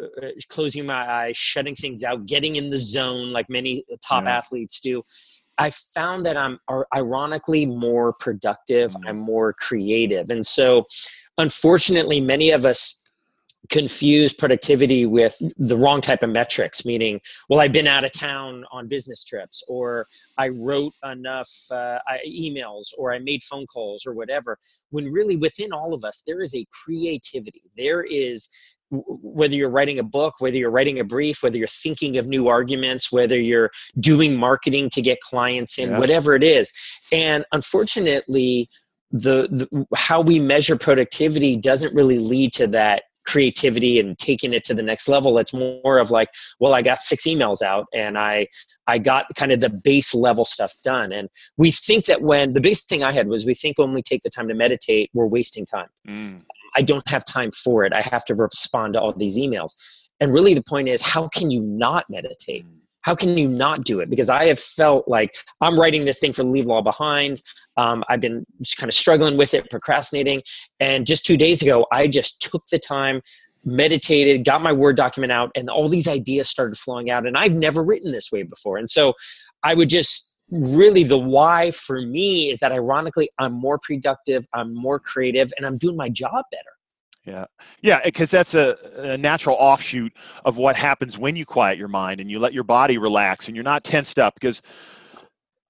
uh, 0.00 0.28
closing 0.48 0.86
my 0.86 1.10
eyes, 1.10 1.36
shutting 1.36 1.74
things 1.74 2.04
out, 2.04 2.26
getting 2.26 2.56
in 2.56 2.70
the 2.70 2.78
zone 2.78 3.32
like 3.32 3.50
many 3.50 3.84
top 4.06 4.24
Yeah. 4.24 4.36
athletes 4.36 4.78
do. 4.80 5.02
I 5.58 5.70
found 5.70 6.24
that 6.26 6.36
I'm 6.36 6.58
ironically 6.94 7.66
more 7.66 8.12
productive, 8.14 8.92
mm. 8.92 9.08
I'm 9.08 9.18
more 9.18 9.52
creative. 9.52 10.30
And 10.30 10.46
so, 10.46 10.86
unfortunately, 11.38 12.20
many 12.20 12.50
of 12.50 12.66
us 12.66 12.98
confuse 13.70 14.32
productivity 14.32 15.06
with 15.06 15.40
the 15.56 15.76
wrong 15.76 16.00
type 16.00 16.24
of 16.24 16.30
metrics 16.30 16.84
meaning 16.84 17.20
well 17.48 17.60
i've 17.60 17.70
been 17.70 17.86
out 17.86 18.04
of 18.04 18.10
town 18.10 18.64
on 18.72 18.88
business 18.88 19.22
trips 19.22 19.62
or 19.68 20.04
i 20.36 20.48
wrote 20.48 20.92
enough 21.08 21.48
uh, 21.70 21.98
emails 22.28 22.88
or 22.98 23.12
i 23.12 23.20
made 23.20 23.40
phone 23.44 23.64
calls 23.66 24.04
or 24.04 24.14
whatever 24.14 24.58
when 24.90 25.04
really 25.12 25.36
within 25.36 25.72
all 25.72 25.94
of 25.94 26.02
us 26.02 26.24
there 26.26 26.42
is 26.42 26.52
a 26.56 26.66
creativity 26.84 27.62
there 27.76 28.02
is 28.02 28.48
whether 28.92 29.54
you're 29.54 29.70
writing 29.70 29.98
a 29.98 30.02
book, 30.02 30.34
whether 30.38 30.56
you're 30.56 30.70
writing 30.70 31.00
a 31.00 31.04
brief, 31.04 31.42
whether 31.42 31.56
you're 31.56 31.66
thinking 31.66 32.18
of 32.18 32.26
new 32.26 32.48
arguments, 32.48 33.10
whether 33.10 33.38
you're 33.38 33.70
doing 34.00 34.36
marketing 34.36 34.90
to 34.90 35.00
get 35.00 35.18
clients 35.20 35.78
in, 35.78 35.90
yeah. 35.90 35.98
whatever 35.98 36.34
it 36.34 36.44
is. 36.44 36.70
And 37.10 37.44
unfortunately, 37.52 38.68
the, 39.12 39.48
the, 39.50 39.86
how 39.94 40.20
we 40.20 40.38
measure 40.38 40.76
productivity 40.76 41.56
doesn't 41.56 41.94
really 41.94 42.18
lead 42.18 42.52
to 42.54 42.66
that 42.68 43.04
creativity 43.24 44.00
and 44.00 44.18
taking 44.18 44.52
it 44.52 44.64
to 44.64 44.74
the 44.74 44.82
next 44.82 45.08
level. 45.08 45.38
It's 45.38 45.52
more 45.52 45.98
of 45.98 46.10
like 46.10 46.28
well 46.58 46.74
i 46.74 46.82
got 46.82 47.02
six 47.02 47.24
emails 47.24 47.62
out 47.62 47.86
and 47.94 48.18
i 48.18 48.48
i 48.88 48.98
got 48.98 49.26
kind 49.36 49.52
of 49.52 49.60
the 49.60 49.70
base 49.70 50.14
level 50.14 50.44
stuff 50.44 50.74
done. 50.82 51.12
And 51.12 51.28
we 51.56 51.70
think 51.70 52.06
that 52.06 52.22
when 52.22 52.52
the 52.54 52.60
base 52.60 52.82
thing 52.82 53.04
i 53.04 53.12
had 53.12 53.28
was 53.28 53.46
we 53.46 53.54
think 53.54 53.78
when 53.78 53.92
we 53.92 54.02
take 54.02 54.22
the 54.22 54.30
time 54.30 54.48
to 54.48 54.54
meditate 54.54 55.10
we're 55.14 55.26
wasting 55.26 55.64
time. 55.64 55.88
Mm. 56.08 56.42
i 56.74 56.82
don't 56.82 57.06
have 57.08 57.24
time 57.24 57.52
for 57.52 57.84
it. 57.84 57.92
I 57.92 58.00
have 58.00 58.24
to 58.26 58.34
respond 58.34 58.94
to 58.94 59.00
all 59.00 59.12
these 59.12 59.36
emails. 59.36 59.74
And 60.20 60.34
really 60.34 60.54
the 60.54 60.62
point 60.62 60.88
is 60.88 61.00
how 61.00 61.28
can 61.28 61.50
you 61.50 61.60
not 61.60 62.06
meditate? 62.10 62.66
Mm 62.66 62.81
how 63.02 63.14
can 63.14 63.36
you 63.36 63.48
not 63.48 63.84
do 63.84 64.00
it? 64.00 64.08
Because 64.10 64.28
I 64.28 64.46
have 64.46 64.58
felt 64.58 65.06
like 65.06 65.34
I'm 65.60 65.78
writing 65.78 66.04
this 66.04 66.18
thing 66.18 66.32
for 66.32 66.44
Leave 66.44 66.66
Law 66.66 66.82
Behind. 66.82 67.42
Um, 67.76 68.02
I've 68.08 68.20
been 68.20 68.44
just 68.60 68.76
kind 68.76 68.88
of 68.88 68.94
struggling 68.94 69.36
with 69.36 69.54
it, 69.54 69.68
procrastinating. 69.70 70.42
And 70.80 71.06
just 71.06 71.26
two 71.26 71.36
days 71.36 71.62
ago, 71.62 71.86
I 71.92 72.06
just 72.06 72.40
took 72.40 72.66
the 72.68 72.78
time, 72.78 73.20
meditated, 73.64 74.44
got 74.44 74.62
my 74.62 74.72
Word 74.72 74.96
document 74.96 75.32
out, 75.32 75.50
and 75.56 75.68
all 75.68 75.88
these 75.88 76.08
ideas 76.08 76.48
started 76.48 76.76
flowing 76.78 77.10
out. 77.10 77.26
And 77.26 77.36
I've 77.36 77.54
never 77.54 77.82
written 77.82 78.12
this 78.12 78.30
way 78.32 78.42
before. 78.42 78.78
And 78.78 78.88
so 78.88 79.14
I 79.62 79.74
would 79.74 79.88
just 79.88 80.32
really 80.50 81.02
the 81.02 81.18
why 81.18 81.70
for 81.70 82.02
me 82.02 82.50
is 82.50 82.58
that 82.58 82.72
ironically, 82.72 83.30
I'm 83.38 83.52
more 83.52 83.78
productive, 83.78 84.46
I'm 84.52 84.74
more 84.74 85.00
creative, 85.00 85.50
and 85.56 85.66
I'm 85.66 85.78
doing 85.78 85.96
my 85.96 86.08
job 86.08 86.44
better. 86.50 86.70
Yeah. 87.24 87.44
Yeah, 87.82 87.98
eh, 87.98 88.06
because 88.06 88.30
that's 88.30 88.54
a, 88.54 88.76
a, 88.96 89.18
natural 89.18 89.56
offshoot 89.56 90.12
of 90.44 90.56
what 90.56 90.74
happens 90.74 91.16
when 91.16 91.36
you 91.36 91.46
quiet 91.46 91.78
your 91.78 91.88
mind 91.88 92.20
and 92.20 92.30
you 92.30 92.38
let 92.38 92.52
your 92.52 92.64
body 92.64 92.98
relax 92.98 93.46
and 93.46 93.56
you're 93.56 93.64
not 93.64 93.84
tensed 93.84 94.18
up 94.18 94.34
because 94.34 94.60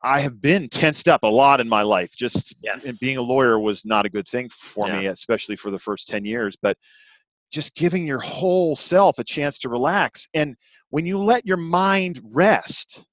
I 0.03 0.21
have 0.21 0.41
been 0.41 0.69
tensed 0.69 1.09
up 1.09 1.23
a 1.23 1.29
lot 1.29 1.61
in 1.61 1.69
my 1.69 1.83
life. 1.83 2.17
Just 2.17 2.57
yeah. 2.63 2.93
being 3.01 3.19
a 3.19 3.23
lawyer 3.23 3.61
was 3.61 3.85
not 3.85 4.07
a 4.07 4.11
good 4.11 4.27
thing 4.27 4.49
for 4.49 4.89
yeah. 4.89 5.01
me, 5.01 5.07
especially 5.07 5.57
for 5.57 5.71
the 5.71 5.79
first 5.79 6.09
10 6.09 6.25
years, 6.25 6.57
but 6.61 6.77
just 7.53 7.75
giving 7.75 8.07
your 8.07 8.21
whole 8.21 8.75
self 8.75 9.19
a 9.19 9.25
chance 9.25 9.59
to 9.59 9.69
relax. 9.69 10.29
And 10.35 10.57
when 10.91 11.07
you 11.07 11.19
let 11.19 11.47
your 11.47 11.59
mind 11.59 12.21
rest, 12.25 13.07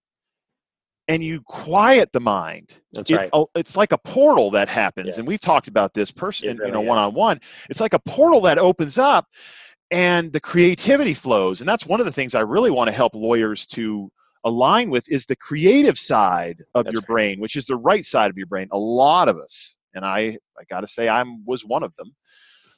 and 1.09 1.23
you 1.23 1.41
quiet 1.41 2.13
the 2.13 2.19
mind. 2.19 2.75
That's 2.93 3.09
it, 3.09 3.17
right. 3.17 3.45
It's 3.55 3.75
like 3.75 3.91
a 3.91 3.97
portal 3.97 4.51
that 4.51 4.69
happens, 4.69 5.15
yeah. 5.15 5.19
and 5.19 5.27
we've 5.27 5.41
talked 5.41 5.67
about 5.67 5.93
this 5.93 6.11
person, 6.11 6.57
really 6.57 6.69
you 6.69 6.73
know, 6.73 6.81
one 6.81 6.99
on 6.99 7.13
one. 7.13 7.41
It's 7.69 7.81
like 7.81 7.93
a 7.93 7.99
portal 7.99 8.39
that 8.41 8.59
opens 8.59 8.97
up, 8.97 9.25
and 9.91 10.31
the 10.31 10.39
creativity 10.39 11.15
flows. 11.15 11.59
And 11.59 11.67
that's 11.67 11.87
one 11.87 11.99
of 11.99 12.05
the 12.05 12.11
things 12.11 12.35
I 12.35 12.41
really 12.41 12.71
want 12.71 12.89
to 12.89 12.91
help 12.93 13.15
lawyers 13.15 13.65
to 13.67 14.09
align 14.45 14.91
with 14.91 15.11
is 15.11 15.25
the 15.25 15.35
creative 15.35 15.97
side 15.97 16.63
of 16.75 16.85
that's 16.85 16.93
your 16.93 17.01
right. 17.01 17.07
brain, 17.07 17.39
which 17.39 17.55
is 17.55 17.65
the 17.65 17.75
right 17.75 18.05
side 18.05 18.29
of 18.29 18.37
your 18.37 18.47
brain. 18.47 18.67
A 18.71 18.77
lot 18.77 19.27
of 19.27 19.35
us, 19.37 19.77
and 19.95 20.05
I, 20.05 20.37
I 20.57 20.63
got 20.69 20.81
to 20.81 20.87
say, 20.87 21.09
I 21.09 21.25
was 21.45 21.65
one 21.65 21.83
of 21.83 21.93
them. 21.97 22.15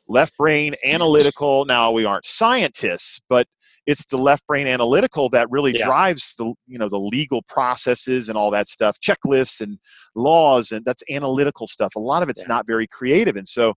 Left 0.07 0.35
brain, 0.37 0.73
analytical. 0.85 1.65
Now 1.65 1.91
we 1.91 2.05
aren't 2.05 2.25
scientists, 2.25 3.21
but 3.27 3.45
it's 3.87 4.05
the 4.05 4.17
left 4.17 4.45
brain 4.47 4.67
analytical 4.67 5.29
that 5.29 5.49
really 5.49 5.73
yeah. 5.77 5.85
drives 5.85 6.35
the 6.37 6.53
you 6.67 6.77
know 6.77 6.89
the 6.89 6.99
legal 6.99 7.41
processes 7.43 8.29
and 8.29 8.37
all 8.37 8.51
that 8.51 8.67
stuff 8.67 8.97
checklists 8.99 9.61
and 9.61 9.79
laws 10.15 10.71
and 10.71 10.85
that's 10.85 11.03
analytical 11.09 11.67
stuff 11.67 11.95
a 11.95 11.99
lot 11.99 12.23
of 12.23 12.29
it's 12.29 12.41
yeah. 12.41 12.47
not 12.47 12.67
very 12.67 12.87
creative 12.87 13.35
and 13.35 13.47
so 13.47 13.73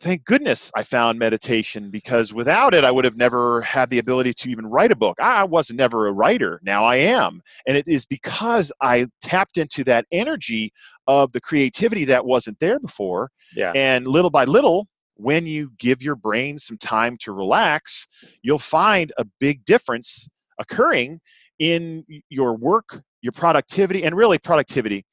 thank 0.00 0.24
goodness 0.24 0.70
i 0.74 0.82
found 0.82 1.18
meditation 1.18 1.90
because 1.90 2.32
without 2.32 2.74
it 2.74 2.84
i 2.84 2.90
would 2.90 3.04
have 3.04 3.16
never 3.16 3.60
had 3.62 3.88
the 3.90 3.98
ability 3.98 4.32
to 4.34 4.50
even 4.50 4.66
write 4.66 4.92
a 4.92 4.96
book 4.96 5.16
i 5.20 5.44
was 5.44 5.70
never 5.72 6.08
a 6.08 6.12
writer 6.12 6.60
now 6.62 6.84
i 6.84 6.96
am 6.96 7.40
and 7.66 7.76
it 7.76 7.86
is 7.88 8.04
because 8.04 8.72
i 8.82 9.06
tapped 9.22 9.56
into 9.56 9.84
that 9.84 10.04
energy 10.12 10.72
of 11.06 11.30
the 11.32 11.40
creativity 11.40 12.04
that 12.04 12.24
wasn't 12.24 12.58
there 12.60 12.78
before 12.80 13.30
yeah. 13.54 13.72
and 13.74 14.06
little 14.06 14.30
by 14.30 14.44
little 14.44 14.88
when 15.16 15.46
you 15.46 15.72
give 15.78 16.02
your 16.02 16.16
brain 16.16 16.58
some 16.58 16.78
time 16.78 17.16
to 17.20 17.32
relax, 17.32 18.06
you'll 18.42 18.58
find 18.58 19.12
a 19.18 19.24
big 19.40 19.64
difference 19.64 20.28
occurring 20.58 21.20
in 21.58 22.04
your 22.28 22.56
work, 22.56 23.02
your 23.22 23.32
productivity, 23.32 24.04
and 24.04 24.16
really 24.16 24.38
productivity. 24.38 25.04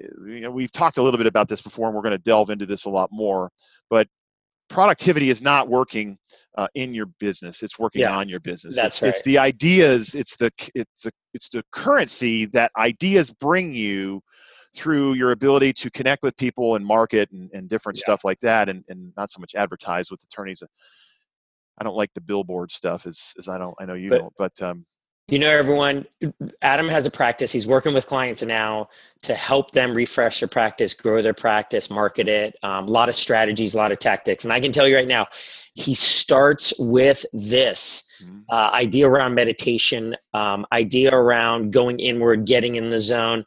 Eh, 0.00 0.06
you 0.26 0.40
know, 0.40 0.50
we've 0.50 0.72
talked 0.72 0.98
a 0.98 1.02
little 1.02 1.18
bit 1.18 1.26
about 1.26 1.48
this 1.48 1.62
before, 1.62 1.86
and 1.86 1.94
we're 1.94 2.02
going 2.02 2.16
to 2.16 2.18
delve 2.18 2.50
into 2.50 2.66
this 2.66 2.84
a 2.84 2.90
lot 2.90 3.10
more. 3.12 3.50
But 3.88 4.08
productivity 4.68 5.30
is 5.30 5.42
not 5.42 5.68
working 5.68 6.18
uh, 6.58 6.68
in 6.74 6.92
your 6.92 7.06
business; 7.06 7.62
it's 7.62 7.78
working 7.78 8.02
yeah, 8.02 8.16
on 8.16 8.28
your 8.28 8.40
business. 8.40 8.74
That's 8.74 8.96
it's, 8.96 9.02
right. 9.02 9.08
It's 9.10 9.22
the 9.22 9.38
ideas. 9.38 10.14
It's 10.14 10.36
the 10.36 10.50
it's 10.74 11.02
the 11.04 11.12
it's 11.34 11.48
the 11.50 11.62
currency 11.70 12.46
that 12.46 12.72
ideas 12.76 13.30
bring 13.30 13.72
you 13.72 14.22
through 14.74 15.14
your 15.14 15.32
ability 15.32 15.72
to 15.72 15.90
connect 15.90 16.22
with 16.22 16.36
people 16.36 16.76
and 16.76 16.84
market 16.84 17.30
and, 17.32 17.50
and 17.52 17.68
different 17.68 17.98
yeah. 17.98 18.04
stuff 18.04 18.24
like 18.24 18.38
that 18.40 18.68
and, 18.68 18.84
and 18.88 19.12
not 19.16 19.30
so 19.30 19.40
much 19.40 19.54
advertise 19.54 20.10
with 20.10 20.22
attorneys 20.22 20.62
i 21.78 21.84
don't 21.84 21.96
like 21.96 22.12
the 22.14 22.20
billboard 22.20 22.70
stuff 22.70 23.06
as, 23.06 23.32
as 23.38 23.48
i 23.48 23.58
don't 23.58 23.74
i 23.80 23.84
know 23.84 23.94
you 23.94 24.10
but, 24.10 24.18
don't 24.18 24.34
but 24.38 24.62
um, 24.62 24.86
you 25.28 25.38
know 25.38 25.50
everyone 25.50 26.04
adam 26.62 26.88
has 26.88 27.06
a 27.06 27.10
practice 27.10 27.50
he's 27.50 27.66
working 27.66 27.94
with 27.94 28.06
clients 28.06 28.42
now 28.42 28.88
to 29.22 29.34
help 29.34 29.72
them 29.72 29.94
refresh 29.94 30.40
their 30.40 30.48
practice 30.48 30.94
grow 30.94 31.20
their 31.20 31.34
practice 31.34 31.90
market 31.90 32.28
it 32.28 32.56
um, 32.62 32.86
a 32.86 32.90
lot 32.90 33.08
of 33.08 33.14
strategies 33.14 33.74
a 33.74 33.76
lot 33.76 33.92
of 33.92 33.98
tactics 33.98 34.44
and 34.44 34.52
i 34.52 34.60
can 34.60 34.70
tell 34.70 34.86
you 34.86 34.94
right 34.94 35.08
now 35.08 35.26
he 35.74 35.94
starts 35.94 36.72
with 36.78 37.24
this 37.32 38.09
mm-hmm. 38.22 38.40
uh, 38.50 38.70
idea 38.70 39.08
around 39.08 39.34
meditation 39.34 40.16
um, 40.34 40.66
idea 40.72 41.14
around 41.14 41.72
going 41.72 41.98
inward 41.98 42.46
getting 42.46 42.76
in 42.76 42.90
the 42.90 42.98
zone. 42.98 43.44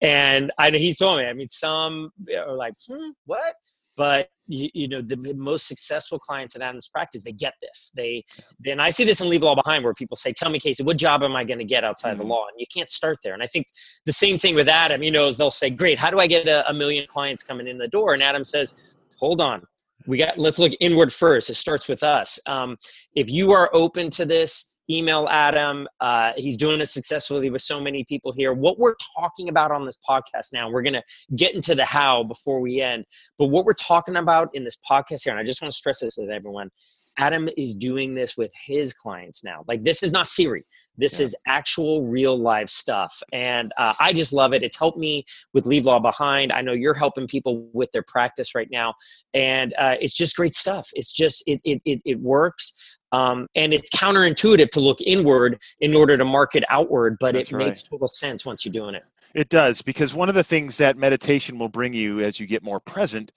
And 0.00 0.52
I 0.58 0.70
know 0.70 0.78
he's 0.78 0.98
told 0.98 1.18
me 1.18 1.26
i 1.26 1.32
mean 1.32 1.48
some 1.48 2.10
are 2.36 2.52
like 2.54 2.74
hmm, 2.88 3.10
what? 3.24 3.54
But 3.96 4.28
you, 4.46 4.68
you, 4.74 4.88
know 4.88 5.00
the 5.00 5.16
most 5.34 5.66
successful 5.66 6.18
clients 6.18 6.54
in 6.54 6.60
adam's 6.60 6.86
practice 6.86 7.22
they 7.22 7.32
get 7.32 7.54
this. 7.62 7.92
They 7.96 8.24
then 8.60 8.78
i 8.78 8.90
see 8.90 9.04
this 9.04 9.20
in 9.20 9.28
leave 9.28 9.42
law 9.42 9.54
behind 9.54 9.84
where 9.84 9.94
people 9.94 10.16
say 10.16 10.32
tell 10.32 10.50
me 10.50 10.60
casey 10.60 10.82
what 10.82 10.98
job 10.98 11.22
am 11.22 11.34
i 11.34 11.44
going 11.44 11.58
to 11.58 11.64
get 11.64 11.82
outside 11.82 12.12
mm-hmm. 12.12 12.20
the 12.20 12.26
law? 12.26 12.46
And 12.48 12.60
you 12.60 12.66
can't 12.72 12.90
start 12.90 13.18
there. 13.24 13.34
And 13.34 13.42
i 13.42 13.46
think 13.46 13.66
the 14.04 14.12
same 14.12 14.38
thing 14.38 14.54
with 14.54 14.68
adam 14.68 15.02
you 15.02 15.10
know 15.10 15.28
is 15.28 15.36
they'll 15.36 15.50
say 15.50 15.70
great 15.70 15.98
how 15.98 16.10
do 16.10 16.18
i 16.18 16.26
get 16.26 16.46
a, 16.46 16.68
a 16.68 16.74
million 16.74 17.06
clients 17.08 17.42
coming 17.42 17.66
in 17.66 17.78
the 17.78 17.88
door? 17.88 18.14
And 18.14 18.22
adam 18.22 18.44
says 18.44 18.74
hold 19.18 19.40
on 19.40 19.62
we 20.06 20.18
got 20.18 20.38
let's 20.38 20.58
look 20.58 20.72
inward 20.80 21.12
first 21.12 21.50
it 21.50 21.54
starts 21.54 21.88
with 21.88 22.02
us 22.02 22.38
um, 22.46 22.76
if 23.14 23.28
you 23.30 23.52
are 23.52 23.70
open 23.72 24.10
to 24.10 24.24
this 24.24 24.76
email 24.90 25.26
Adam. 25.30 25.88
Uh, 26.00 26.32
he's 26.36 26.56
doing 26.56 26.80
it 26.80 26.88
successfully 26.88 27.50
with 27.50 27.62
so 27.62 27.80
many 27.80 28.04
people 28.04 28.32
here. 28.32 28.52
What 28.52 28.78
we're 28.78 28.94
talking 29.18 29.48
about 29.48 29.70
on 29.70 29.84
this 29.84 29.98
podcast 30.08 30.52
now, 30.52 30.70
we're 30.70 30.82
going 30.82 30.94
to 30.94 31.02
get 31.34 31.54
into 31.54 31.74
the 31.74 31.84
how 31.84 32.22
before 32.24 32.60
we 32.60 32.80
end. 32.80 33.04
But 33.38 33.46
what 33.46 33.64
we're 33.64 33.74
talking 33.74 34.16
about 34.16 34.48
in 34.54 34.64
this 34.64 34.76
podcast 34.88 35.24
here, 35.24 35.32
and 35.32 35.40
I 35.40 35.44
just 35.44 35.62
want 35.62 35.72
to 35.72 35.76
stress 35.76 36.00
this 36.00 36.16
with 36.16 36.30
everyone 36.30 36.70
Adam 37.18 37.48
is 37.56 37.74
doing 37.74 38.14
this 38.14 38.36
with 38.36 38.52
his 38.54 38.92
clients 38.92 39.42
now. 39.42 39.64
Like, 39.66 39.82
this 39.84 40.02
is 40.02 40.12
not 40.12 40.28
theory, 40.28 40.64
this 40.96 41.18
yeah. 41.18 41.26
is 41.26 41.36
actual 41.46 42.04
real 42.04 42.36
life 42.36 42.70
stuff. 42.70 43.22
And 43.32 43.72
uh, 43.78 43.94
I 44.00 44.12
just 44.12 44.32
love 44.32 44.52
it. 44.52 44.62
It's 44.62 44.78
helped 44.78 44.98
me 44.98 45.24
with 45.52 45.66
Leave 45.66 45.86
Law 45.86 45.98
Behind. 45.98 46.52
I 46.52 46.60
know 46.60 46.72
you're 46.72 46.94
helping 46.94 47.26
people 47.26 47.68
with 47.72 47.90
their 47.92 48.02
practice 48.02 48.54
right 48.54 48.68
now. 48.70 48.94
And 49.34 49.74
uh, 49.78 49.96
it's 50.00 50.14
just 50.14 50.36
great 50.36 50.54
stuff. 50.54 50.88
It's 50.94 51.12
just, 51.12 51.42
it, 51.46 51.60
it, 51.64 51.80
it, 51.84 52.00
it 52.04 52.20
works. 52.20 52.72
Um, 53.12 53.46
and 53.54 53.72
it's 53.72 53.88
counterintuitive 53.90 54.70
to 54.70 54.80
look 54.80 55.00
inward 55.00 55.60
in 55.80 55.94
order 55.94 56.18
to 56.18 56.24
market 56.24 56.64
outward, 56.68 57.16
but 57.20 57.34
That's 57.34 57.50
it 57.50 57.54
right. 57.54 57.66
makes 57.68 57.82
total 57.82 58.08
sense 58.08 58.44
once 58.44 58.64
you're 58.64 58.72
doing 58.72 58.94
it. 58.94 59.04
It 59.34 59.48
does, 59.48 59.82
because 59.82 60.14
one 60.14 60.28
of 60.28 60.34
the 60.34 60.44
things 60.44 60.78
that 60.78 60.96
meditation 60.96 61.58
will 61.58 61.68
bring 61.68 61.92
you 61.92 62.20
as 62.20 62.40
you 62.40 62.46
get 62.46 62.62
more 62.62 62.80
present 62.80 63.32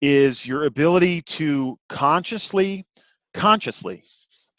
is 0.00 0.46
your 0.46 0.64
ability 0.64 1.22
to 1.22 1.78
consciously, 1.88 2.84
consciously 3.34 4.04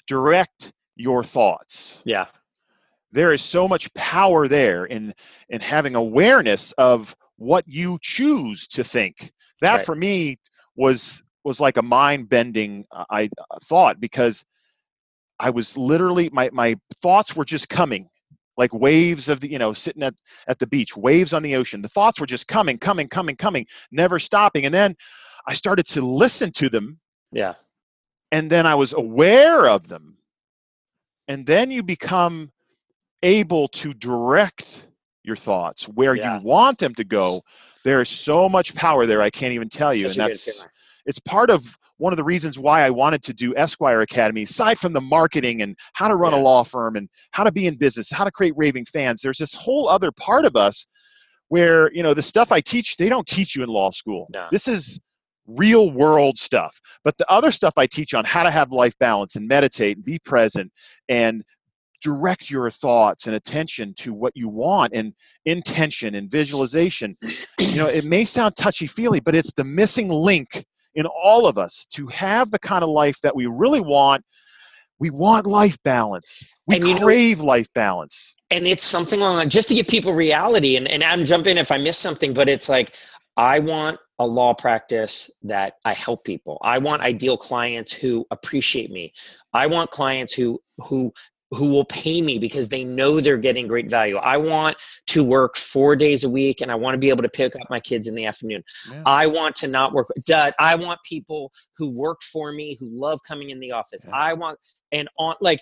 direct 0.08 0.74
your 0.96 1.24
thoughts. 1.24 2.01
Yeah. 2.06 2.25
There 3.12 3.32
is 3.32 3.42
so 3.42 3.68
much 3.68 3.94
power 3.94 4.48
there 4.48 4.86
in 4.86 5.13
in 5.50 5.62
having 5.62 5.96
awareness 5.96 6.72
of 6.74 7.15
what 7.38 7.65
you 7.68 8.00
choose 8.01 8.68
to 8.70 8.84
think. 8.84 9.32
That 9.62 9.77
right. 9.77 9.86
for 9.86 9.96
me 9.96 10.39
was 10.75 11.24
was 11.44 11.60
like 11.60 11.77
a 11.77 11.82
mind 11.82 12.30
bending 12.30 12.86
uh, 12.92 13.06
I 13.10 13.25
uh, 13.25 13.60
thought 13.63 14.00
because 14.00 14.44
I 15.39 15.50
was 15.50 15.77
literally 15.77 16.30
my 16.32 16.50
my 16.53 16.75
thoughts 17.01 17.36
were 17.36 17.46
just 17.46 17.70
coming 17.70 18.10
like 18.58 18.74
waves 18.74 19.30
of 19.30 19.39
the 19.39 19.51
you 19.51 19.60
know 19.60 19.74
sitting 19.74 20.03
at 20.03 20.13
at 20.48 20.60
the 20.60 20.68
beach 20.68 20.96
waves 20.96 21.34
on 21.34 21.44
the 21.44 21.56
ocean 21.56 21.82
the 21.82 21.89
thoughts 21.89 22.20
were 22.20 22.25
just 22.25 22.48
coming 22.48 22.77
coming 22.77 23.08
coming 23.08 23.36
coming 23.36 23.65
never 23.92 24.20
stopping 24.20 24.65
and 24.65 24.74
then 24.74 24.96
i 25.48 25.53
started 25.53 25.86
to 25.88 26.01
listen 26.01 26.51
to 26.51 26.70
them 26.70 27.00
yeah 27.32 27.53
and 28.34 28.50
then 28.50 28.66
i 28.66 28.75
was 28.75 28.92
aware 28.94 29.68
of 29.68 29.88
them 29.88 30.18
and 31.30 31.46
then 31.46 31.72
you 31.72 31.82
become 31.82 32.52
able 33.22 33.68
to 33.70 33.94
direct 33.94 34.88
your 35.24 35.38
thoughts 35.38 35.86
where 35.86 36.16
Yeah. 36.16 36.40
you 36.40 36.44
want 36.44 36.78
them 36.80 36.94
to 36.96 37.06
go 37.06 37.42
there 37.86 38.02
is 38.02 38.10
so 38.10 38.50
much 38.50 38.75
power 38.75 39.06
there 39.06 39.22
i 39.22 39.30
can't 39.30 39.54
even 39.54 39.70
tell 39.70 39.94
you 39.94 40.08
Such 40.10 40.18
and 40.18 40.32
that's 40.32 40.66
it's 41.06 41.20
part 41.20 41.50
of 41.50 41.78
one 41.98 42.12
of 42.12 42.18
the 42.18 42.24
reasons 42.24 42.58
why 42.60 42.82
I 42.82 42.90
wanted 42.90 43.22
to 43.24 43.34
do 43.34 43.56
Esquire 43.56 44.02
Academy, 44.02 44.44
aside 44.44 44.80
from 44.80 44.94
the 44.94 45.00
marketing 45.00 45.62
and 45.62 45.78
how 45.94 46.08
to 46.08 46.16
run 46.16 46.34
a 46.34 46.38
law 46.38 46.63
firm 46.63 46.96
and 46.96 47.08
how 47.32 47.44
to 47.44 47.52
be 47.52 47.68
in 47.68 47.75
business, 47.75 48.10
how 48.12 48.24
to 48.24 48.32
create 48.32 48.54
raving 48.58 48.86
fans. 48.86 49.22
There's 49.22 49.38
this 49.38 49.54
whole 49.54 49.88
other 49.88 50.12
part 50.12 50.44
of 50.44 50.56
us 50.56 50.88
where, 51.50 51.94
you 51.94 52.02
know, 52.04 52.13
the 52.13 52.22
stuff 52.22 52.52
I 52.52 52.62
teach, 52.62 52.98
they 52.98 53.10
don't 53.10 53.28
teach 53.28 53.56
you 53.56 53.63
in 53.63 53.70
law 53.70 53.92
school. 53.92 54.28
No. 54.34 54.48
This 54.52 54.68
is 54.68 55.00
real 55.47 55.91
world 55.91 56.38
stuff. 56.38 56.79
But 57.03 57.17
the 57.17 57.29
other 57.29 57.51
stuff 57.51 57.73
I 57.77 57.88
teach 57.88 58.13
on 58.13 58.25
how 58.25 58.43
to 58.43 58.51
have 58.51 58.71
life 58.71 58.97
balance 59.00 59.35
and 59.35 59.47
meditate 59.47 59.97
and 59.97 60.05
be 60.05 60.19
present 60.19 60.71
and 61.09 61.43
direct 62.01 62.50
your 62.50 62.69
thoughts 62.69 63.27
and 63.27 63.35
attention 63.35 63.93
to 63.95 64.13
what 64.13 64.33
you 64.35 64.50
want 64.50 64.91
and 64.93 65.13
intention 65.45 66.15
and 66.15 66.29
visualization. 66.29 67.17
You 67.59 67.75
know 67.77 67.88
it 67.88 68.03
may 68.03 68.25
sound 68.25 68.55
touchy 68.57 68.88
feely 68.88 69.19
but 69.21 69.35
it's 69.35 69.53
the 69.53 69.63
missing 69.63 70.09
link 70.09 70.65
in 70.95 71.05
all 71.05 71.47
of 71.47 71.57
us 71.57 71.85
to 71.91 72.07
have 72.07 72.51
the 72.51 72.59
kind 72.59 72.83
of 72.83 72.89
life 72.89 73.19
that 73.21 73.35
we 73.35 73.45
really 73.47 73.79
want. 73.81 74.23
We 75.00 75.09
want 75.09 75.47
life 75.47 75.77
balance. 75.83 76.45
We 76.67 76.75
And 76.75 76.88
you 76.88 76.93
know- 76.95 77.01
crave 77.05 77.39
life 77.39 77.67
balance. 77.73 78.35
And 78.51 78.67
it's 78.67 78.83
something 78.85 79.19
along 79.19 79.50
just 79.50 79.67
to 79.69 79.73
give 79.73 79.88
people 79.88 80.13
reality 80.13 80.75
and, 80.75 80.88
and 80.88 81.03
adam 81.03 81.25
jump 81.25 81.47
in 81.47 81.57
if 81.57 81.71
i 81.71 81.77
miss 81.77 81.97
something 81.97 82.33
but 82.35 82.47
it's 82.47 82.69
like 82.69 82.93
i 83.38 83.60
want 83.60 84.00
a 84.20 84.25
law 84.25 84.54
practice 84.54 85.30
that 85.42 85.75
i 85.86 85.94
help 85.94 86.24
people. 86.24 86.58
I 86.62 86.78
want 86.78 87.02
ideal 87.02 87.38
clients 87.38 87.92
who 87.92 88.25
appreciate 88.32 88.92
me. 88.92 89.13
I 89.54 89.68
want 89.68 89.92
clients 89.92 90.34
who 90.34 90.62
who 90.80 91.13
who 91.54 91.68
will 91.68 91.86
pay 91.86 92.22
me 92.22 92.40
because 92.40 92.68
they 92.68 92.84
know 92.84 93.22
they're 93.22 93.38
getting 93.38 93.68
great 93.68 93.90
value. 93.90 94.18
I 94.18 94.38
want 94.38 94.75
to 95.08 95.24
work 95.24 95.56
four 95.56 95.96
days 95.96 96.24
a 96.24 96.30
week 96.30 96.62
and 96.62 96.72
i 96.72 96.75
want 96.75 96.94
to 96.96 96.98
be 96.98 97.10
able 97.10 97.22
to 97.24 97.30
pick 97.30 97.56
up 97.56 97.70
my 97.70 97.80
kids 97.80 98.08
in 98.08 98.16
the 98.16 98.25
afternoon. 98.25 98.63
Yeah. 98.90 99.04
i 99.06 99.28
want 99.28 99.56
to 99.58 99.68
not 99.68 99.94
work 99.94 100.08
i 100.60 100.75
want 100.75 101.00
people 101.08 101.52
who 101.78 101.88
work 101.90 102.22
for 102.22 102.52
me 102.52 102.78
who 102.80 102.88
love 102.90 103.20
coming 103.28 103.50
in 103.50 103.60
the 103.60 103.72
office. 103.72 104.06
Yeah. 104.06 104.16
i 104.16 104.34
want 104.34 104.58
and 104.92 105.08
on 105.18 105.36
like 105.42 105.62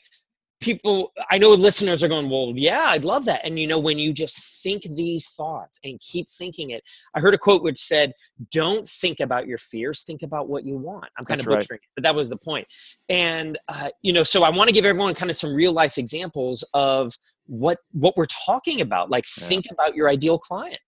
people 0.62 1.12
i 1.30 1.38
know 1.38 1.50
listeners 1.50 2.04
are 2.04 2.08
going 2.08 2.30
well 2.30 2.54
yeah 2.56 2.86
i'd 2.90 3.04
love 3.04 3.26
that 3.26 3.44
and 3.44 3.60
you 3.60 3.68
know 3.68 3.80
when 3.80 3.98
you 4.00 4.14
just 4.14 4.62
think 4.64 4.84
these 4.96 5.28
thoughts 5.30 5.80
and 5.84 6.00
keep 6.00 6.28
thinking 6.30 6.70
it 6.70 6.84
i 7.16 7.20
heard 7.20 7.34
a 7.34 7.38
quote 7.38 7.64
which 7.64 7.80
said 7.80 8.14
don't 8.52 8.88
think 8.88 9.20
about 9.20 9.48
your 9.48 9.58
fears 9.58 10.04
think 10.04 10.22
about 10.22 10.48
what 10.48 10.64
you 10.64 10.78
want 10.78 11.06
i'm 11.18 11.26
kind 11.26 11.40
That's 11.40 11.48
of 11.48 11.52
right. 11.52 11.60
butchering 11.60 11.80
it 11.82 11.90
but 11.96 12.04
that 12.04 12.16
was 12.16 12.30
the 12.30 12.38
point 12.38 12.68
and 13.10 13.58
uh, 13.68 13.90
you 14.04 14.14
know 14.14 14.24
so 14.24 14.44
i 14.44 14.50
want 14.50 14.68
to 14.70 14.74
give 14.74 14.86
everyone 14.86 15.14
kind 15.16 15.30
of 15.32 15.36
some 15.36 15.54
real 15.54 15.74
life 15.74 15.98
examples 15.98 16.64
of 16.74 17.12
what 17.48 17.80
what 17.92 18.16
we're 18.16 18.26
talking 18.28 18.82
about 18.82 19.10
like 19.10 19.26
Yeah. 19.38 19.48
think 19.48 19.66
about 19.72 19.96
your 19.96 20.10
ideal 20.10 20.38
client 20.38 20.80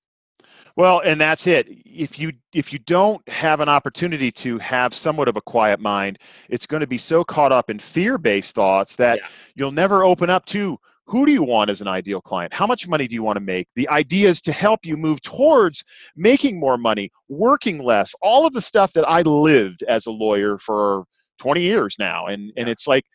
well 0.75 1.01
and 1.05 1.19
that's 1.19 1.47
it. 1.47 1.67
If 1.85 2.17
you 2.19 2.31
if 2.53 2.73
you 2.73 2.79
don't 2.79 3.27
have 3.29 3.59
an 3.59 3.69
opportunity 3.69 4.31
to 4.33 4.57
have 4.59 4.93
somewhat 4.93 5.27
of 5.27 5.37
a 5.37 5.41
quiet 5.41 5.79
mind 5.79 6.19
it's 6.49 6.65
going 6.65 6.81
to 6.81 6.87
be 6.87 6.97
so 6.97 7.23
caught 7.23 7.51
up 7.51 7.69
in 7.69 7.79
fear-based 7.79 8.55
thoughts 8.55 8.95
that 8.97 9.19
Yeah. 9.19 9.27
you'll 9.55 9.71
never 9.71 10.03
open 10.03 10.29
up 10.29 10.45
to 10.47 10.77
who 11.05 11.25
do 11.25 11.33
you 11.33 11.43
want 11.43 11.69
as 11.69 11.81
an 11.81 11.87
ideal 11.89 12.21
client? 12.21 12.53
How 12.53 12.65
much 12.65 12.87
money 12.87 13.07
do 13.09 13.13
you 13.15 13.23
want 13.23 13.35
to 13.35 13.41
make? 13.41 13.67
The 13.75 13.89
ideas 13.89 14.39
to 14.41 14.53
help 14.53 14.85
you 14.85 14.95
move 14.95 15.21
towards 15.21 15.83
making 16.15 16.57
more 16.59 16.77
money 16.77 17.11
working 17.27 17.83
less 17.83 18.15
all 18.21 18.45
of 18.45 18.53
the 18.53 18.61
stuff 18.61 18.93
that 18.93 19.07
i 19.07 19.21
lived 19.21 19.83
as 19.83 20.05
a 20.05 20.11
lawyer 20.11 20.57
for 20.57 21.05
20 21.39 21.61
years 21.61 21.95
now. 21.99 22.27
And 22.27 22.51
and 22.57 22.69
it's 22.69 22.87
like 22.87 23.05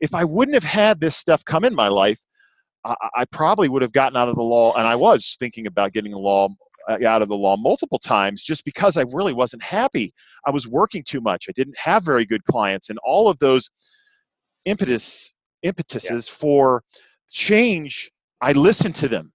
if 0.00 0.14
i 0.14 0.24
wouldn't 0.24 0.54
have 0.54 0.64
had 0.64 1.00
this 1.00 1.16
stuff 1.16 1.44
come 1.44 1.64
in 1.64 1.74
my 1.74 1.88
life 1.88 2.20
I, 2.84 2.94
I 3.16 3.24
probably 3.26 3.68
would 3.68 3.82
have 3.82 3.92
gotten 3.92 4.16
out 4.16 4.28
of 4.28 4.36
the 4.36 4.42
law 4.42 4.74
and 4.74 4.86
i 4.86 4.94
was 4.94 5.36
thinking 5.40 5.66
about 5.66 5.92
getting 5.92 6.12
the 6.12 6.18
law 6.18 6.48
Uh, 6.88 6.96
out 7.06 7.20
of 7.20 7.28
the 7.28 7.36
law 7.36 7.54
multiple 7.54 7.98
times 7.98 8.42
just 8.42 8.64
because 8.64 8.96
I 8.96 9.02
really 9.12 9.34
wasn't 9.34 9.62
happy. 9.62 10.14
I 10.46 10.50
was 10.50 10.66
working 10.66 11.04
too 11.04 11.20
much. 11.20 11.44
I 11.46 11.52
didn't 11.52 11.76
have 11.76 12.02
very 12.02 12.24
good 12.24 12.44
clients, 12.44 12.88
and 12.88 12.98
all 13.04 13.28
of 13.28 13.38
those 13.40 13.68
impetus 14.64 15.34
impetuses 15.62 16.28
for 16.28 16.82
change. 17.30 18.10
I 18.40 18.52
listened 18.52 18.94
to 18.96 19.08
them. 19.08 19.32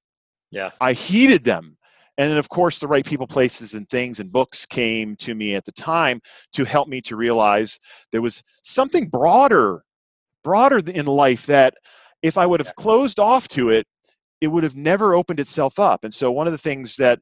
yeah 0.52 0.72
I 0.82 0.94
heeded 0.94 1.44
them. 1.44 1.78
And 2.18 2.30
then, 2.30 2.38
of 2.38 2.50
course, 2.50 2.80
the 2.80 2.88
right 2.88 3.06
people, 3.06 3.26
places, 3.26 3.74
and 3.74 3.90
things 3.90 4.20
and 4.20 4.32
books 4.32 4.66
came 4.68 5.16
to 5.18 5.34
me 5.34 5.56
at 5.56 5.66
the 5.66 5.72
time 5.72 6.22
to 6.54 6.64
help 6.64 6.88
me 6.88 7.02
to 7.02 7.16
realize 7.16 7.80
there 8.12 8.22
was 8.22 8.44
something 8.62 9.10
broader, 9.10 9.84
broader 10.44 10.80
in 10.86 11.08
life 11.08 11.48
that 11.48 11.74
if 12.22 12.38
I 12.38 12.46
would 12.46 12.60
have 12.60 12.76
closed 12.76 13.20
off 13.20 13.48
to 13.50 13.70
it, 13.70 13.88
it 14.42 14.48
would 14.48 14.64
have 14.64 14.76
never 14.76 15.16
opened 15.16 15.40
itself 15.40 15.80
up. 15.80 16.04
And 16.04 16.14
so, 16.14 16.32
one 16.32 16.46
of 16.46 16.54
the 16.54 16.60
things 16.60 16.96
that 16.98 17.20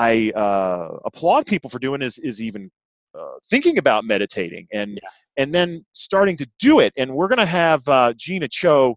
I 0.00 0.30
uh, 0.30 0.98
applaud 1.04 1.46
people 1.46 1.68
for 1.68 1.78
doing 1.78 2.00
is 2.00 2.18
is 2.18 2.40
even 2.40 2.70
uh, 3.18 3.36
thinking 3.50 3.76
about 3.78 4.04
meditating 4.04 4.66
and 4.72 4.98
Yeah. 5.02 5.08
and 5.36 5.54
then 5.54 5.84
starting 5.92 6.36
to 6.38 6.48
do 6.58 6.80
it. 6.80 6.92
And 6.96 7.14
we're 7.14 7.28
going 7.28 7.38
to 7.38 7.46
have 7.46 7.86
uh, 7.88 8.12
Jeena 8.14 8.50
Cho, 8.50 8.96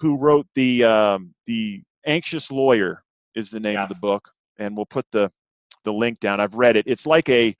who 0.00 0.16
wrote 0.16 0.46
the 0.54 0.84
um, 0.84 1.34
the 1.46 1.82
Anxious 2.06 2.50
Lawyer 2.50 3.02
is 3.34 3.50
the 3.50 3.60
name 3.60 3.74
Yeah. 3.74 3.84
of 3.84 3.88
the 3.88 3.94
book, 3.94 4.28
and 4.58 4.76
we'll 4.76 4.86
put 4.86 5.06
the 5.12 5.30
the 5.84 5.92
link 5.92 6.20
down. 6.20 6.40
I've 6.40 6.54
read 6.54 6.76
it. 6.76 6.84
It's 6.86 7.06
like 7.06 7.28
a 7.30 7.56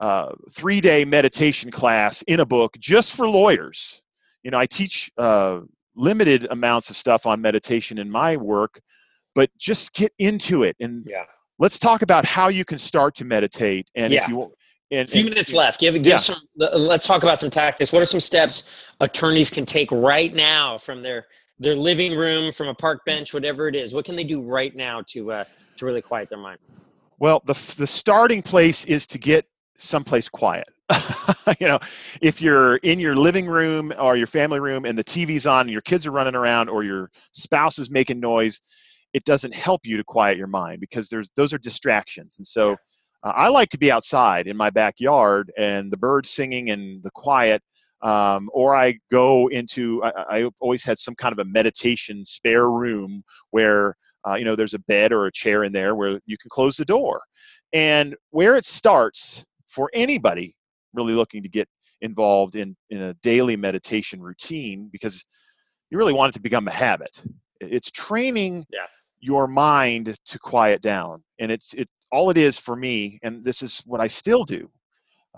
uh, 0.00 0.32
three 0.52 0.80
day 0.80 1.04
meditation 1.04 1.70
class 1.70 2.22
in 2.22 2.40
a 2.40 2.46
book 2.46 2.76
just 2.80 3.12
for 3.14 3.28
lawyers. 3.28 4.02
You 4.42 4.50
know, 4.50 4.58
I 4.58 4.66
teach 4.66 5.10
uh, 5.18 5.60
limited 5.94 6.48
amounts 6.50 6.90
of 6.90 6.96
stuff 6.96 7.26
on 7.26 7.40
meditation 7.40 7.98
in 7.98 8.10
my 8.10 8.36
work, 8.36 8.80
but 9.36 9.50
just 9.56 9.94
get 9.94 10.12
into 10.18 10.64
it 10.64 10.74
and 10.80 11.06
yeah 11.08 11.26
let's 11.62 11.78
talk 11.78 12.02
about 12.02 12.24
how 12.24 12.48
you 12.48 12.64
can 12.64 12.76
start 12.76 13.14
to 13.14 13.24
meditate. 13.24 13.86
And 13.94 14.12
Yeah. 14.12 14.24
if 14.24 14.28
you 14.28 14.52
and, 14.90 15.08
a 15.08 15.10
few 15.10 15.20
and- 15.20 15.30
minutes 15.30 15.52
left 15.54 15.80
give, 15.80 15.94
give 15.94 16.04
Yeah. 16.04 16.16
some 16.18 16.40
let's 16.56 17.06
talk 17.06 17.22
about 17.22 17.38
some 17.38 17.48
tactics 17.48 17.92
what 17.92 18.02
are 18.02 18.10
some 18.16 18.20
steps 18.20 18.68
attorneys 19.00 19.48
can 19.48 19.64
take 19.64 19.90
right 19.90 20.34
now 20.34 20.76
from 20.76 21.02
their 21.02 21.26
their 21.58 21.76
living 21.76 22.14
room 22.14 22.52
from 22.52 22.68
a 22.68 22.74
park 22.74 23.00
bench 23.06 23.32
whatever 23.32 23.68
it 23.68 23.76
is 23.76 23.94
what 23.94 24.04
can 24.04 24.16
they 24.16 24.24
do 24.24 24.42
right 24.42 24.74
now 24.76 25.00
to 25.06 25.32
uh 25.32 25.44
to 25.78 25.86
really 25.86 26.02
quiet 26.02 26.28
their 26.28 26.38
mind 26.38 26.58
Well, 27.20 27.40
the 27.46 27.54
the 27.78 27.86
starting 27.86 28.42
place 28.42 28.84
is 28.84 29.06
to 29.06 29.18
get 29.18 29.46
someplace 29.76 30.28
quiet. 30.28 30.68
you 31.60 31.66
know, 31.68 31.78
if 32.20 32.42
you're 32.42 32.76
in 32.78 32.98
your 33.00 33.14
living 33.16 33.46
room 33.46 33.94
or 33.98 34.16
your 34.16 34.26
family 34.26 34.60
room 34.60 34.84
and 34.84 34.98
the 34.98 35.04
TV's 35.04 35.46
on 35.46 35.62
and 35.62 35.70
your 35.70 35.80
kids 35.80 36.04
are 36.06 36.10
running 36.10 36.34
around 36.34 36.68
or 36.68 36.82
your 36.84 37.10
spouse 37.32 37.78
is 37.78 37.88
making 37.90 38.18
noise, 38.20 38.60
it 39.14 39.24
doesn't 39.24 39.54
help 39.54 39.82
you 39.84 39.96
to 39.96 40.04
quiet 40.04 40.38
your 40.38 40.46
mind 40.46 40.80
because 40.80 41.08
there's 41.08 41.30
those 41.36 41.52
are 41.52 41.58
distractions. 41.58 42.36
And 42.38 42.46
so 42.46 42.72
uh, 43.24 43.32
I 43.34 43.48
like 43.48 43.68
to 43.70 43.78
be 43.78 43.92
outside 43.92 44.46
in 44.46 44.56
my 44.56 44.70
backyard 44.70 45.52
and 45.58 45.92
the 45.92 45.96
birds 45.96 46.30
singing 46.30 46.70
and 46.70 47.02
the 47.02 47.10
quiet. 47.10 47.62
Um, 48.02 48.50
or 48.52 48.74
I 48.74 48.98
go 49.12 49.46
into, 49.48 50.02
I, 50.02 50.40
I 50.40 50.50
always 50.58 50.84
had 50.84 50.98
some 50.98 51.14
kind 51.14 51.32
of 51.32 51.38
a 51.38 51.48
meditation 51.48 52.24
spare 52.24 52.68
room 52.68 53.22
where 53.50 53.96
uh, 54.26 54.34
you 54.34 54.44
know 54.44 54.56
there's 54.56 54.74
a 54.74 54.80
bed 54.80 55.12
or 55.12 55.26
a 55.26 55.32
chair 55.32 55.64
in 55.64 55.72
there 55.72 55.94
where 55.94 56.18
you 56.26 56.36
can 56.38 56.48
close 56.48 56.76
the 56.76 56.84
door 56.84 57.22
and 57.72 58.16
where 58.30 58.56
it 58.56 58.64
starts 58.64 59.44
for 59.68 59.90
anybody 59.94 60.54
really 60.94 61.12
looking 61.12 61.42
to 61.42 61.48
get 61.48 61.68
involved 62.00 62.56
in 62.56 62.76
in 62.90 63.02
a 63.02 63.14
daily 63.22 63.56
meditation 63.56 64.20
routine 64.20 64.88
because 64.92 65.24
you 65.90 65.98
really 65.98 66.12
want 66.12 66.30
it 66.30 66.34
to 66.34 66.40
become 66.40 66.66
a 66.68 66.72
habit 66.72 67.10
it's 67.60 67.90
training 67.90 68.64
Yeah. 68.70 68.80
Your 69.22 69.46
mind 69.46 70.14
to 70.26 70.38
quiet 70.38 70.82
down 70.82 71.22
and 71.38 71.50
it's 71.50 71.72
it 71.74 71.88
all 72.10 72.28
it 72.28 72.36
is 72.36 72.58
for 72.58 72.76
me 72.76 73.18
and 73.22 73.42
this 73.42 73.62
is 73.62 73.82
what 73.86 74.00
i 74.00 74.06
still 74.06 74.44
do 74.44 74.70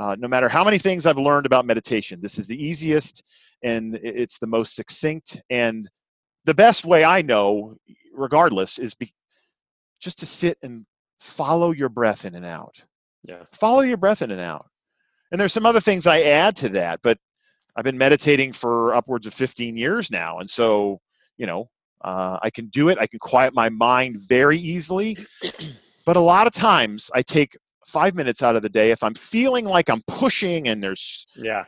uh, 0.01 0.17
no 0.19 0.27
matter 0.27 0.49
how 0.49 0.65
many 0.65 0.79
things 0.79 1.07
i've 1.07 1.19
learned 1.19 1.47
about 1.47 1.65
meditation 1.65 2.21
this 2.21 2.39
is 2.39 2.49
the 2.49 2.61
easiest 2.61 3.23
and 3.63 3.95
it's 4.03 4.39
the 4.39 4.47
most 4.47 4.75
succinct 4.75 5.41
and 5.51 5.89
the 6.45 6.55
best 6.55 6.85
way 6.85 7.05
i 7.05 7.23
know 7.23 7.77
regardless 8.13 8.79
is 8.79 8.95
be, 8.95 9.13
just 10.01 10.19
to 10.19 10.27
sit 10.27 10.59
and 10.63 10.87
follow 11.21 11.73
your 11.73 11.89
breath 11.89 12.25
in 12.25 12.35
and 12.35 12.45
out. 12.45 12.77
Yeah. 13.25 13.45
Follow 13.53 13.81
your 13.81 13.97
breath 13.97 14.23
in 14.23 14.31
and 14.31 14.41
out. 14.41 14.67
And 15.33 15.41
there's 15.41 15.53
some 15.53 15.67
other 15.67 15.81
things 15.81 16.07
i 16.07 16.21
add 16.23 16.55
to 16.55 16.69
that 16.69 17.01
but 17.03 17.19
i've 17.75 17.83
been 17.83 17.99
meditating 17.99 18.53
for 18.53 18.95
upwards 18.95 19.27
of 19.27 19.35
15 19.35 19.77
years 19.77 20.09
now 20.09 20.39
and 20.39 20.49
so 20.49 21.01
you 21.39 21.47
know 21.47 21.69
uh, 22.05 22.39
i 22.43 22.51
can 22.51 22.67
do 22.67 22.89
it 22.89 22.99
i 23.01 23.07
can 23.07 23.19
quiet 23.19 23.53
my 23.55 23.69
mind 23.69 24.21
very 24.29 24.59
easily 24.59 25.17
but 26.07 26.17
a 26.17 26.21
lot 26.21 26.47
of 26.47 26.53
times 26.53 27.11
i 27.15 27.23
take 27.23 27.57
five 27.87 28.15
minutes 28.15 28.43
out 28.43 28.57
of 28.57 28.63
the 28.63 28.69
day 28.69 28.91
if 28.91 29.03
i'm 29.03 29.15
feeling 29.15 29.65
like 29.65 29.91
i'm 29.91 30.03
pushing 30.07 30.69
and 30.69 30.83
there's 30.83 31.27
yeah 31.37 31.65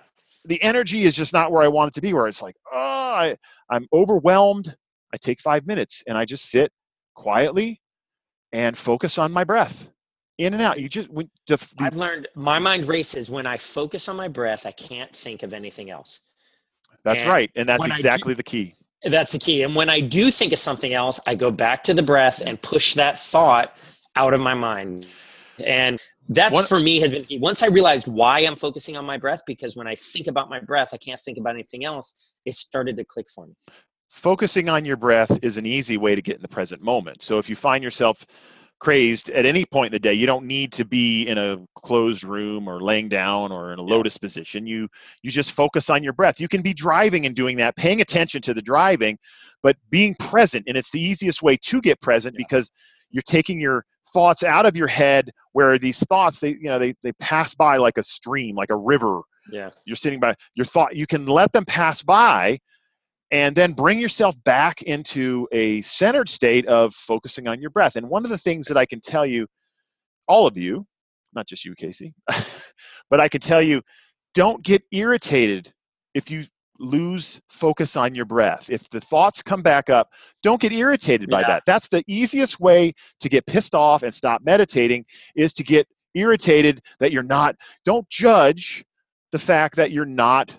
the 0.47 0.63
energy 0.63 1.05
is 1.05 1.17
just 1.17 1.33
not 1.33 1.53
where 1.53 1.63
I 1.63 1.69
want 1.69 1.89
it 1.89 1.95
to 1.95 2.01
be. 2.01 2.13
Where 2.13 2.27
it's 2.27 2.43
like, 2.43 2.57
oh, 2.73 2.77
I, 2.79 3.37
I'm 3.71 3.87
overwhelmed. 3.93 4.75
I 5.13 5.17
take 5.17 5.41
five 5.41 5.67
minutes 5.67 6.03
and 6.07 6.17
I 6.17 6.25
just 6.25 6.47
sit 6.47 6.73
quietly 7.15 7.81
and 8.53 8.77
focus 8.77 9.19
on 9.19 9.33
my 9.33 9.45
breath 9.45 9.89
in 10.39 10.55
and 10.55 10.63
out. 10.63 10.81
You 10.81 10.89
just, 10.89 11.09
when, 11.11 11.31
the, 11.47 11.59
I've 11.79 11.97
learned 11.97 12.29
my 12.35 12.59
mind 12.59 12.87
races 12.87 13.31
when 13.31 13.47
I 13.47 13.59
focus 13.59 14.09
on 14.09 14.17
my 14.17 14.29
breath, 14.29 14.67
I 14.67 14.73
can't 14.73 15.15
think 15.15 15.43
of 15.43 15.53
anything 15.53 15.91
else. 15.91 16.21
that's 17.05 17.23
and 17.23 17.31
right. 17.31 17.51
And 17.57 17.69
that's 17.69 17.83
I 17.83 17.87
do- 17.87 17.93
exactly 17.93 18.35
the 18.35 18.43
key. 18.43 18.75
That's 19.11 19.33
the 19.33 19.39
key. 19.39 19.63
And 19.63 19.75
when 19.75 19.89
I 19.89 20.01
do 20.01 20.31
think 20.31 20.53
of 20.53 20.59
something 20.59 20.93
else, 20.93 21.21
I 21.27 21.35
go 21.35 21.51
back 21.51 21.85
to 21.85 21.95
the 21.95 22.03
breath 22.03 22.43
and 22.45 22.61
push 22.61 22.95
that 22.95 23.19
thought 23.19 23.77
out 24.17 24.35
of 24.35 24.41
my 24.41 24.55
mind. 24.55 25.07
And 25.65 26.01
that's 26.29 26.53
One- 26.53 26.65
for 26.65 26.81
me 26.81 26.99
has 27.01 27.13
been 27.13 27.25
key. 27.25 27.39
Once 27.39 27.63
I 27.63 27.67
realized 27.69 28.09
why 28.09 28.41
I'm 28.41 28.57
focusing 28.57 28.97
on 28.97 29.05
my 29.05 29.17
breath, 29.17 29.43
because 29.47 29.77
when 29.77 29.87
I 29.87 29.95
think 29.95 30.27
about 30.27 30.51
my 30.51 30.61
breath, 30.61 30.91
I 30.93 30.97
can't 30.97 31.21
think 31.21 31.39
about 31.39 31.55
anything 31.55 31.85
else, 31.85 32.33
it 32.45 32.57
started 32.57 32.97
to 32.97 33.05
click 33.05 33.27
for 33.35 33.47
me. 33.47 33.55
focusing 34.09 34.69
on 34.69 34.85
your 34.85 34.97
breath 34.97 35.37
is 35.43 35.57
an 35.57 35.67
easy 35.67 35.97
way 35.97 36.15
to 36.15 36.23
get 36.23 36.37
in 36.37 36.43
the 36.43 36.49
present 36.49 36.81
moment. 36.81 37.23
So 37.23 37.39
if 37.39 37.51
you 37.51 37.57
find 37.57 37.83
yourself 37.83 38.25
crazed 38.79 39.31
at 39.31 39.47
any 39.47 39.65
point 39.65 39.87
in 39.89 39.93
the 39.93 39.99
day, 39.99 40.13
you 40.13 40.27
don't 40.27 40.47
need 40.47 40.73
to 40.73 40.85
be 40.85 41.23
in 41.25 41.39
a 41.39 41.59
closed 41.77 42.25
room 42.25 42.69
or 42.69 42.81
laying 42.81 43.09
down 43.09 43.51
or 43.53 43.73
in 43.73 43.79
a 43.79 43.83
lotus 43.83 44.19
position. 44.19 44.67
You 44.67 44.89
you 45.23 45.31
just 45.31 45.53
focus 45.53 45.89
on 45.91 46.03
your 46.03 46.13
breath. 46.13 46.41
You 46.41 46.49
can 46.49 46.63
be 46.63 46.75
driving 46.75 47.27
and 47.27 47.35
doing 47.35 47.57
that, 47.59 47.77
paying 47.77 48.01
attention 48.01 48.43
to 48.43 48.55
the 48.55 48.63
driving, 48.63 49.19
but 49.63 49.77
being 49.91 50.15
present 50.17 50.65
and 50.69 50.77
it's 50.77 50.91
the 50.91 51.01
easiest 51.01 51.43
way 51.43 51.57
to 51.57 51.81
get 51.81 52.01
present 52.01 52.35
Yeah. 52.35 52.45
because 52.47 52.71
you're 53.11 53.23
taking 53.23 53.61
your 53.61 53.85
thoughts 54.13 54.43
out 54.43 54.67
of 54.67 54.77
your 54.77 54.87
head 54.89 55.31
where 55.53 55.79
these 55.79 55.99
thoughts 56.05 56.41
they 56.41 56.51
you 56.51 56.65
know 56.65 56.79
they 56.79 56.95
they 57.03 57.13
pass 57.15 57.55
by 57.55 57.77
like 57.77 57.99
a 57.99 58.03
stream, 58.03 58.55
like 58.57 58.71
a 58.71 58.77
river 58.77 59.23
Yeah. 59.51 59.71
you're 59.85 59.97
sitting 59.97 60.21
by 60.21 60.35
your 60.55 60.67
thought 60.67 60.95
you 60.97 61.07
can 61.07 61.27
let 61.27 61.53
them 61.53 61.65
pass 61.65 62.03
by 62.03 62.59
and 63.31 63.57
then 63.57 63.73
bring 63.73 63.99
yourself 63.99 64.37
back 64.45 64.83
into 64.83 65.49
a 65.53 65.83
centered 65.83 66.29
state 66.29 66.67
of 66.67 66.95
focusing 66.95 67.49
on 67.49 67.61
your 67.61 67.71
breath. 67.71 67.97
And 67.97 68.09
one 68.09 68.25
of 68.25 68.31
the 68.31 68.39
things 68.39 68.67
that 68.67 68.77
i 68.77 68.87
can 68.87 69.01
tell 69.01 69.27
you 69.27 69.47
all 70.29 70.47
of 70.47 70.57
you 70.57 70.87
not 71.35 71.47
just 71.47 71.65
you 71.65 71.75
casey 71.75 72.15
but 73.11 73.21
i 73.21 73.29
can 73.29 73.41
tell 73.41 73.63
you 73.63 73.83
don't 74.35 74.63
get 74.63 74.83
irritated 74.93 75.73
if 76.15 76.31
you 76.31 76.45
lose 76.79 77.41
focus 77.49 77.97
on 77.97 78.15
your 78.15 78.27
breath. 78.27 78.69
If 78.69 78.89
the 78.91 79.01
thoughts 79.01 79.43
come 79.43 79.63
back 79.63 79.89
up 79.89 80.11
don't 80.43 80.61
get 80.61 80.73
irritated 80.73 81.31
by 81.31 81.41
Yeah. 81.41 81.47
that. 81.49 81.63
That's 81.67 81.89
the 81.89 82.05
easiest 82.07 82.61
way 82.61 82.93
to 83.21 83.29
get 83.29 83.47
pissed 83.47 83.75
off 83.75 84.03
and 84.03 84.13
stop 84.13 84.43
meditating 84.45 85.07
is 85.35 85.53
to 85.55 85.65
get 85.65 85.89
irritated 86.15 86.83
that 87.01 87.13
you're 87.13 87.23
not 87.23 87.57
don't 87.85 88.09
judge 88.09 88.85
the 89.33 89.39
fact 89.39 89.77
that 89.77 89.91
you're 89.91 90.05
not 90.05 90.57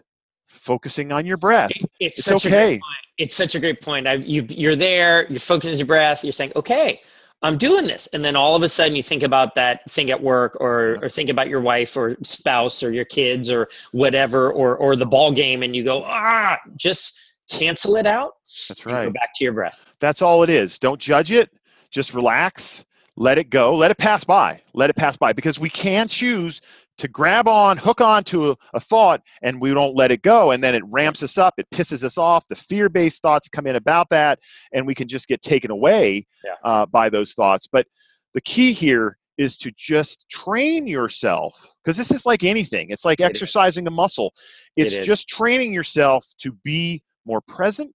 focusing 0.48 1.12
on 1.12 1.26
your 1.26 1.38
breath. 1.38 1.72
It- 1.72 1.90
it's, 2.00 2.18
It's 2.20 2.26
such 2.26 2.46
a 2.46 2.48
okay. 2.50 2.66
great 2.66 2.82
point. 2.82 3.06
It's 3.18 3.36
such 3.36 3.56
a 3.56 3.60
great 3.60 3.82
point. 3.82 4.08
I, 4.08 4.14
you, 4.14 4.46
you're 4.50 4.76
there, 4.76 5.28
you're 5.30 5.40
focusing 5.40 5.78
your 5.78 5.88
breath, 5.88 6.24
you're 6.24 6.32
saying, 6.34 6.52
okay, 6.56 7.02
I'm 7.44 7.58
doing 7.58 7.86
this. 7.86 8.08
And 8.14 8.24
then 8.26 8.36
all 8.36 8.56
of 8.56 8.64
a 8.64 8.70
sudden 8.70 8.96
you 8.96 9.04
think 9.04 9.22
about 9.24 9.54
that 9.56 9.90
thing 9.92 10.10
at 10.10 10.22
work 10.22 10.58
or, 10.60 10.94
Yeah. 11.00 11.06
or 11.06 11.10
think 11.10 11.30
about 11.30 11.48
your 11.50 11.62
wife 11.62 11.96
or 11.96 12.16
spouse 12.24 12.82
or 12.84 12.92
your 12.92 13.06
kids 13.06 13.52
or 13.52 13.68
whatever, 13.92 14.52
or, 14.52 14.76
or 14.78 14.96
the 14.96 15.06
ball 15.06 15.32
game 15.32 15.62
and 15.64 15.76
you 15.76 15.84
go, 15.84 16.04
ah, 16.04 16.58
just 16.76 17.20
cancel 17.50 17.96
it 17.96 18.06
out 18.08 18.34
That's 18.68 18.84
and 18.86 18.92
go 18.94 19.12
back 19.12 19.30
to 19.36 19.44
your 19.44 19.54
breath. 19.54 19.86
That's 20.00 20.22
all 20.22 20.44
it 20.44 20.50
is. 20.50 20.80
Don't 20.80 21.00
judge 21.00 21.32
it. 21.32 21.52
Just 21.92 22.14
relax. 22.14 22.86
Let 23.16 23.38
it 23.38 23.50
go. 23.50 23.76
Let 23.76 23.90
it 23.90 23.98
pass 23.98 24.24
by. 24.24 24.62
Let 24.74 24.90
it 24.90 24.96
pass 24.96 25.18
by 25.18 25.34
because 25.34 25.58
we 25.60 25.70
can 25.70 26.08
choose 26.08 26.62
to 26.98 27.08
grab 27.08 27.48
on, 27.48 27.78
hook 27.78 28.02
on 28.02 28.24
to 28.26 28.52
a, 28.52 28.56
a 28.74 28.80
thought, 28.80 29.22
and 29.44 29.62
we 29.62 29.74
don't 29.74 29.96
let 29.96 30.12
it 30.12 30.22
go. 30.22 30.52
And 30.52 30.64
then 30.64 30.76
it 30.76 30.84
ramps 30.86 31.22
us 31.24 31.38
up. 31.38 31.54
It 31.58 31.68
pisses 31.72 32.04
us 32.04 32.18
off. 32.18 32.48
The 32.48 32.56
fear 32.56 32.90
based 32.90 33.22
thoughts 33.22 33.50
come 33.50 33.68
in 33.68 33.76
about 33.76 34.10
that, 34.10 34.40
and 34.74 34.86
we 34.88 34.96
can 34.96 35.08
just 35.08 35.28
get 35.28 35.42
taken 35.42 35.72
away 35.72 36.26
Yeah. 36.44 36.56
uh, 36.64 36.86
by 36.86 37.10
those 37.10 37.34
thoughts. 37.34 37.68
But 37.68 37.88
the 38.34 38.42
key 38.42 38.74
here 38.74 39.18
is 39.38 39.56
to 39.58 39.72
just 39.78 40.28
train 40.30 40.88
yourself 40.88 41.54
because 41.84 41.96
this 41.98 42.10
is 42.10 42.26
like 42.26 42.44
anything, 42.44 42.88
it's 42.90 43.06
like 43.06 43.20
It 43.20 43.26
is. 43.26 43.30
exercising 43.30 43.86
a 43.86 43.92
muscle. 43.92 44.34
It's 44.76 44.94
is. 44.96 45.06
just 45.06 45.28
training 45.30 45.74
yourself 45.74 46.26
to 46.40 46.54
be 46.64 47.04
more 47.26 47.42
present 47.42 47.92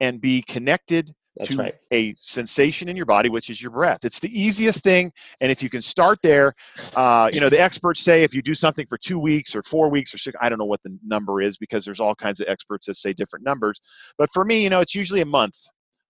and 0.00 0.20
be 0.20 0.42
connected 0.42 1.14
That's 1.36 1.50
to 1.50 1.56
right. 1.56 1.74
a 1.92 2.14
sensation 2.18 2.88
in 2.88 2.96
your 2.96 3.06
body, 3.06 3.28
which 3.28 3.50
is 3.50 3.60
your 3.60 3.70
breath. 3.70 4.04
It's 4.04 4.20
the 4.20 4.40
easiest 4.40 4.82
thing, 4.82 5.12
and 5.40 5.52
if 5.52 5.62
you 5.62 5.68
can 5.68 5.82
start 5.82 6.18
there, 6.22 6.54
uh, 6.94 7.28
you 7.32 7.40
know 7.40 7.50
the 7.50 7.60
experts 7.60 8.00
say 8.00 8.22
if 8.22 8.34
you 8.34 8.42
do 8.42 8.54
something 8.54 8.86
for 8.86 8.96
two 8.96 9.18
weeks 9.18 9.54
or 9.54 9.62
four 9.62 9.90
weeks 9.90 10.14
or 10.14 10.18
six, 10.18 10.36
I 10.40 10.48
don't 10.48 10.58
know 10.58 10.64
what 10.64 10.82
the 10.82 10.98
number 11.04 11.42
is 11.42 11.58
because 11.58 11.84
there's 11.84 12.00
all 12.00 12.14
kinds 12.14 12.40
of 12.40 12.46
experts 12.48 12.86
that 12.86 12.96
say 12.96 13.12
different 13.12 13.44
numbers. 13.44 13.80
But 14.16 14.30
for 14.32 14.44
me, 14.44 14.62
you 14.62 14.70
know, 14.70 14.80
it's 14.80 14.94
usually 14.94 15.20
a 15.20 15.26
month, 15.26 15.58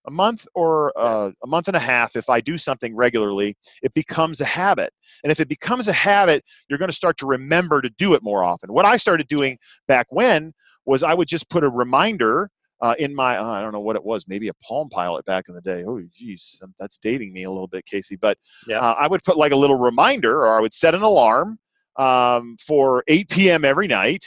a 0.06 0.10
month 0.10 0.46
or 0.54 0.96
uh, 0.96 1.30
a 1.42 1.46
month 1.46 1.66
and 1.66 1.76
a 1.76 1.80
half. 1.80 2.14
If 2.14 2.30
I 2.30 2.40
do 2.40 2.56
something 2.56 2.94
regularly, 2.94 3.56
it 3.82 3.92
becomes 3.94 4.40
a 4.40 4.44
habit, 4.44 4.92
and 5.24 5.32
if 5.32 5.40
it 5.40 5.48
becomes 5.48 5.88
a 5.88 5.92
habit, 5.92 6.44
you're 6.68 6.78
going 6.78 6.90
to 6.90 6.96
start 6.96 7.16
to 7.18 7.26
remember 7.26 7.82
to 7.82 7.90
do 7.98 8.14
it 8.14 8.22
more 8.22 8.44
often. 8.44 8.72
What 8.72 8.84
I 8.84 8.96
started 8.96 9.26
doing 9.26 9.58
back 9.88 10.06
when 10.10 10.52
was 10.84 11.02
I 11.02 11.14
would 11.14 11.26
just 11.26 11.50
put 11.50 11.64
a 11.64 11.68
reminder 11.68 12.48
uh, 12.80 12.94
in 12.98 13.14
my 13.14 13.38
uh, 13.38 13.44
I 13.48 13.60
don't 13.60 13.72
know 13.72 13.80
what 13.80 13.96
it 13.96 14.04
was, 14.04 14.26
maybe 14.28 14.48
a 14.48 14.54
Palm 14.54 14.88
Pilot 14.90 15.24
back 15.24 15.44
in 15.48 15.54
the 15.54 15.60
day. 15.62 15.84
Oh, 15.86 16.00
geez, 16.12 16.58
um, 16.62 16.74
that's 16.78 16.98
dating 16.98 17.32
me 17.32 17.44
a 17.44 17.50
little 17.50 17.66
bit, 17.68 17.84
Casey. 17.86 18.16
But 18.16 18.38
Yeah. 18.68 18.78
uh, 18.80 18.94
I 18.98 19.06
would 19.08 19.22
put 19.24 19.36
like 19.36 19.52
a 19.52 19.56
little 19.56 19.78
reminder, 19.78 20.40
or 20.46 20.56
I 20.56 20.60
would 20.60 20.74
set 20.74 20.94
an 20.94 21.02
alarm 21.02 21.58
um, 21.96 22.56
for 22.66 23.02
8 23.08 23.28
p.m. 23.30 23.64
every 23.64 23.86
night. 23.86 24.24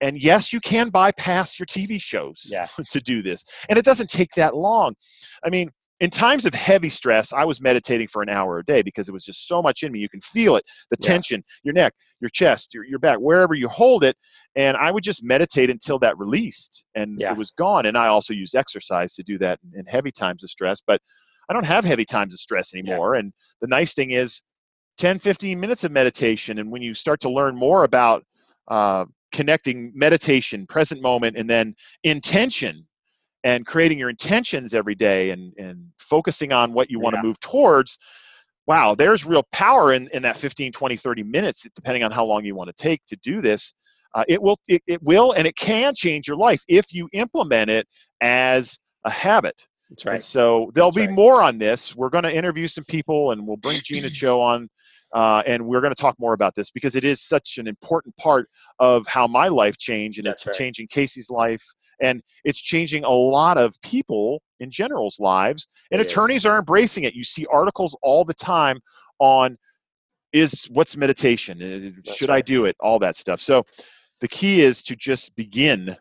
And 0.00 0.20
yes, 0.20 0.52
you 0.52 0.60
can 0.60 0.90
bypass 0.90 1.58
your 1.58 1.66
TV 1.66 2.00
shows 2.00 2.46
Yeah. 2.50 2.66
to 2.90 3.00
do 3.00 3.22
this, 3.22 3.44
and 3.68 3.78
it 3.78 3.84
doesn't 3.84 4.10
take 4.10 4.32
that 4.34 4.56
long. 4.56 4.94
I 5.44 5.50
mean, 5.50 5.70
in 6.00 6.10
times 6.10 6.44
of 6.44 6.54
heavy 6.54 6.90
stress, 6.90 7.32
I 7.32 7.44
was 7.44 7.60
meditating 7.60 8.08
for 8.08 8.20
an 8.22 8.28
hour 8.28 8.58
a 8.58 8.64
day 8.64 8.82
because 8.82 9.08
it 9.08 9.12
was 9.12 9.24
just 9.24 9.46
so 9.46 9.62
much 9.62 9.82
in 9.82 9.92
me. 9.92 10.00
You 10.00 10.08
can 10.08 10.20
feel 10.20 10.56
it, 10.56 10.64
the 10.90 10.96
Yeah. 11.00 11.06
tension, 11.08 11.44
your 11.62 11.72
neck, 11.72 11.94
your 12.20 12.30
chest, 12.30 12.74
your, 12.74 12.84
your 12.84 12.98
back, 12.98 13.18
wherever 13.18 13.54
you 13.54 13.68
hold 13.68 14.02
it. 14.02 14.16
And 14.56 14.76
I 14.76 14.90
would 14.90 15.04
just 15.04 15.22
meditate 15.22 15.70
until 15.70 15.98
that 16.00 16.18
released 16.18 16.84
and 16.94 17.20
Yeah. 17.20 17.30
it 17.32 17.36
was 17.38 17.52
gone. 17.52 17.86
And 17.86 17.96
I 17.96 18.08
also 18.08 18.34
use 18.34 18.54
exercise 18.54 19.14
to 19.14 19.22
do 19.22 19.38
that 19.38 19.60
in- 19.62 19.80
in 19.80 19.86
heavy 19.86 20.10
times 20.10 20.42
of 20.42 20.50
stress, 20.50 20.80
but 20.84 21.00
I 21.48 21.52
don't 21.52 21.64
have 21.66 21.84
heavy 21.84 22.04
times 22.04 22.34
of 22.34 22.40
stress 22.40 22.74
anymore. 22.74 23.14
And 23.14 23.32
the 23.60 23.68
nice 23.68 23.94
thing 23.94 24.10
is 24.10 24.42
10, 24.96 25.18
15 25.18 25.60
minutes 25.60 25.84
of 25.84 25.92
meditation. 25.92 26.58
And 26.58 26.70
when 26.70 26.82
you 26.82 26.94
start 26.94 27.20
to 27.20 27.30
learn 27.30 27.54
more 27.56 27.84
about 27.84 28.24
uh, 28.68 29.04
connecting 29.32 29.92
meditation, 29.94 30.66
present 30.66 31.02
moment, 31.02 31.36
and 31.36 31.50
then 31.50 31.74
intention 32.02 32.86
and 33.44 33.66
creating 33.66 33.98
your 33.98 34.08
intentions 34.10 34.74
every 34.74 34.94
day 34.94 35.30
and, 35.30 35.52
and 35.58 35.86
focusing 35.98 36.52
on 36.52 36.72
what 36.72 36.90
you 36.90 36.98
want 36.98 37.14
to 37.14 37.18
Yeah. 37.18 37.22
move 37.22 37.38
towards, 37.40 37.98
wow, 38.66 38.94
there's 38.94 39.24
real 39.26 39.44
power 39.52 39.92
in, 39.92 40.08
in 40.14 40.22
that 40.22 40.36
15, 40.36 40.72
20, 40.72 40.96
30 40.96 41.22
minutes, 41.22 41.68
depending 41.76 42.02
on 42.02 42.10
how 42.10 42.24
long 42.24 42.44
you 42.44 42.54
want 42.54 42.70
to 42.74 42.82
take 42.82 43.04
to 43.06 43.16
do 43.16 43.40
this. 43.42 43.74
Uh, 44.14 44.24
it 44.28 44.40
will, 44.40 44.58
it, 44.66 44.82
it 44.86 45.02
will, 45.02 45.32
and 45.32 45.46
it 45.46 45.56
can 45.56 45.94
change 45.94 46.26
your 46.26 46.36
life 46.36 46.62
if 46.68 46.92
you 46.92 47.08
implement 47.12 47.70
it 47.70 47.86
as 48.22 48.78
a 49.04 49.10
habit. 49.10 49.54
That's 49.90 50.04
And 50.04 50.12
right. 50.12 50.22
so 50.22 50.70
there'll 50.74 50.90
That's 50.90 50.96
be 50.96 51.06
right. 51.08 51.14
more 51.14 51.42
on 51.42 51.58
this. 51.58 51.94
We're 51.94 52.08
going 52.08 52.24
to 52.24 52.34
interview 52.34 52.66
some 52.66 52.84
people, 52.84 53.32
and 53.32 53.46
we'll 53.46 53.58
bring 53.58 53.80
Jeena 53.80 54.10
Cho 54.12 54.40
on, 54.40 54.70
uh, 55.14 55.42
and 55.46 55.66
we're 55.66 55.80
going 55.80 55.92
to 55.94 56.00
talk 56.00 56.16
more 56.18 56.32
about 56.32 56.54
this 56.54 56.70
because 56.70 56.94
it 56.94 57.04
is 57.04 57.20
such 57.20 57.58
an 57.58 57.66
important 57.66 58.16
part 58.16 58.48
of 58.78 59.06
how 59.06 59.26
my 59.26 59.48
life 59.48 59.76
changed, 59.76 60.18
and 60.18 60.26
That's 60.26 60.46
it's 60.46 60.46
right. 60.46 60.56
changing 60.56 60.88
Casey's 60.88 61.28
life, 61.28 61.62
and 62.00 62.22
it's 62.44 62.60
changing 62.60 63.04
a 63.04 63.10
lot 63.10 63.58
of 63.58 63.80
people 63.82 64.42
in 64.60 64.70
general's 64.70 65.18
lives. 65.20 65.68
And 65.90 66.00
It 66.00 66.06
is. 66.06 66.12
attorneys 66.12 66.46
are 66.46 66.58
embracing 66.58 67.04
it. 67.04 67.14
You 67.14 67.24
see 67.24 67.46
articles 67.52 67.96
all 68.02 68.24
the 68.24 68.34
time 68.34 68.80
on 69.18 69.56
is 70.32 70.64
what's 70.72 70.96
meditation? 70.96 71.94
That's 72.04 72.16
Should 72.16 72.30
I 72.30 72.40
do 72.40 72.64
it? 72.64 72.76
All 72.80 72.98
that 72.98 73.16
stuff. 73.16 73.40
So 73.40 73.64
the 74.20 74.28
key 74.28 74.60
is 74.62 74.82
to 74.84 74.96
just 74.96 75.34
begin 75.36 75.96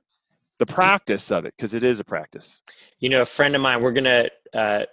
the 0.59 0.65
practice 0.65 1.31
of 1.31 1.45
it 1.45 1.53
because 1.57 1.73
it 1.73 1.83
is 1.83 1.99
a 1.99 2.03
practice. 2.03 2.61
you 2.99 3.09
know 3.09 3.21
a 3.21 3.25
friend 3.25 3.55
of 3.55 3.61
mine 3.61 3.81
we're 3.81 3.91
gonna 3.91 4.29
uh, 4.53 4.83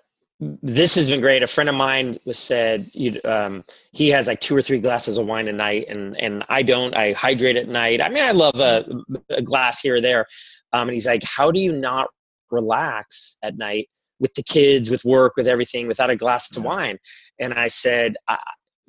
this 0.63 0.95
has 0.95 1.09
been 1.09 1.21
great 1.21 1.43
a 1.43 1.47
friend 1.47 1.69
of 1.69 1.77
mine 1.77 2.19
was 2.25 2.39
said 2.39 2.91
um, 3.25 3.63
he 3.93 4.09
has 4.09 4.27
like 4.27 4.41
two 4.41 4.57
or 4.57 4.63
three 4.63 4.81
glasses 4.81 5.19
of 5.19 5.27
wine 5.27 5.47
a 5.49 5.53
night 5.53 5.87
and 5.89 6.17
and 6.19 6.45
i 6.49 6.63
don't 6.63 6.95
i 6.97 7.13
hydrate 7.13 7.57
at 7.57 7.69
night 7.69 8.01
i 8.01 8.09
mean 8.09 8.25
i 8.25 8.31
love 8.33 8.57
a, 8.59 8.85
a 9.29 9.43
glass 9.43 9.81
here 9.81 9.97
or 9.97 10.01
there 10.01 10.27
um, 10.73 10.89
and 10.89 10.95
he's 10.95 11.07
like 11.07 11.23
how 11.25 11.51
do 11.51 11.61
you 11.61 11.73
not 11.73 12.09
relax 12.51 13.37
at 13.43 13.57
night 13.57 13.89
with 14.19 14.35
the 14.35 14.43
kids 14.43 14.91
with 14.91 15.05
work 15.05 15.35
with 15.37 15.47
everything 15.47 15.87
without 15.87 16.11
a 16.11 16.17
glass 16.17 16.55
of 16.57 16.65
wine? 16.65 16.99
And 17.39 17.55
i 17.55 17.69
said 17.69 18.17
I, 18.29 18.39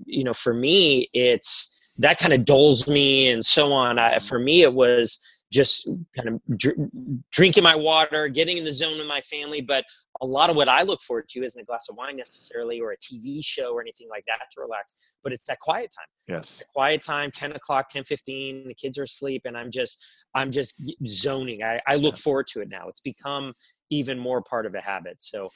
you 0.06 0.24
know 0.24 0.34
for 0.34 0.54
me 0.54 1.10
it's 1.14 1.78
that 1.98 2.18
kind 2.18 2.34
of 2.34 2.46
dulls 2.46 2.88
me 2.88 3.30
and 3.30 3.46
so 3.46 3.72
on. 3.74 4.00
I, 4.00 4.20
for 4.20 4.40
me 4.40 4.64
it 4.64 4.74
was 4.74 5.20
just 5.52 5.90
kind 6.16 6.30
of 6.30 6.58
dr- 6.58 6.90
drinking 7.32 7.64
my 7.64 7.76
water, 7.76 8.28
getting 8.28 8.58
in 8.58 8.64
the 8.64 8.72
zone 8.72 8.98
with 8.98 9.08
my 9.08 9.22
family, 9.22 9.62
but 9.62 9.84
a 10.22 10.26
lot 10.26 10.50
of 10.50 10.56
what 10.56 10.70
I 10.70 10.84
look 10.84 11.02
forward 11.02 11.28
to 11.30 11.44
isn't 11.44 11.62
a 11.62 11.66
glass 11.66 11.88
of 11.90 11.98
wine 11.98 12.16
necessarily 12.16 12.80
or 12.80 12.92
a 12.92 12.98
TV 12.98 13.44
show 13.44 13.74
or 13.74 13.82
anything 13.82 14.08
like 14.10 14.24
that 14.28 14.46
to 14.54 14.62
relax, 14.62 14.94
but 15.24 15.34
it's 15.34 15.48
that 15.48 15.60
quiet 15.60 15.92
time. 15.98 16.06
Yes. 16.28 16.64
Quiet 16.74 17.02
time, 17.02 17.32
10 17.32 17.54
o'clock, 17.54 17.90
10 17.90 18.04
15, 18.04 18.68
the 18.68 18.74
kids 18.74 19.00
are 19.00 19.04
asleep 19.04 19.42
and 19.46 19.58
I'm 19.58 19.72
just, 19.72 20.04
I'm 20.36 20.52
just 20.52 20.76
zoning. 21.08 21.64
I, 21.64 21.82
I 21.88 21.96
look 21.96 22.18
forward 22.18 22.48
to 22.54 22.62
it 22.62 22.70
now. 22.70 22.88
It's 22.88 23.02
become 23.02 23.54
even 23.90 24.20
more 24.20 24.42
part 24.42 24.66
of 24.66 24.76
a 24.76 24.82
habit. 24.82 25.18
So, 25.20 25.50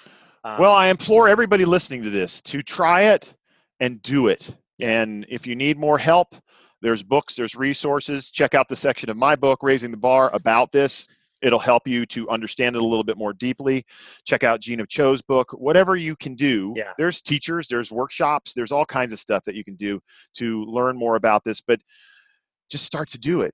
um, 0.44 0.60
well, 0.60 0.74
I 0.74 0.88
implore 0.88 1.30
everybody 1.30 1.66
listening 1.66 2.04
to 2.04 2.10
this 2.10 2.42
to 2.44 2.62
try 2.62 3.04
it 3.04 3.34
and 3.80 4.02
do 4.02 4.28
it. 4.28 4.56
And 4.80 5.26
if 5.30 5.48
you 5.48 5.56
need 5.56 5.78
more 5.78 5.98
help, 5.98 6.36
there's 6.82 7.04
books, 7.04 7.36
there's 7.36 7.56
resources. 7.56 8.30
Check 8.30 8.54
out 8.54 8.68
the 8.68 8.76
section 8.76 9.10
of 9.10 9.18
my 9.18 9.36
book, 9.36 9.60
Raising 9.64 9.92
the 9.92 9.98
Bar, 9.98 10.30
about 10.34 10.72
this. 10.72 11.08
It'll 11.46 11.60
help 11.60 11.88
you 11.88 12.08
to 12.08 12.28
understand 12.30 12.76
it 12.76 12.82
a 12.82 12.86
little 12.86 13.04
bit 13.04 13.18
more 13.18 13.32
deeply. 13.32 13.86
Check 14.26 14.44
out 14.44 14.62
Jeena 14.62 14.90
Cho's 14.90 15.22
book. 15.22 15.52
Whatever 15.52 15.96
you 15.96 16.16
can 16.16 16.34
do, 16.34 16.74
yeah. 16.76 16.94
there's 16.98 17.22
teachers, 17.22 17.68
there's 17.68 17.92
workshops, 17.92 18.54
there's 18.56 18.72
all 18.72 18.86
kinds 18.86 19.14
of 19.14 19.20
stuff 19.20 19.44
that 19.46 19.54
you 19.54 19.64
can 19.64 19.76
do 19.76 20.00
to 20.38 20.66
learn 20.66 20.98
more 20.98 21.18
about 21.18 21.44
this. 21.44 21.62
But 21.62 21.80
just 22.72 22.84
start 22.84 23.10
to 23.12 23.20
do 23.20 23.42
it. 23.42 23.54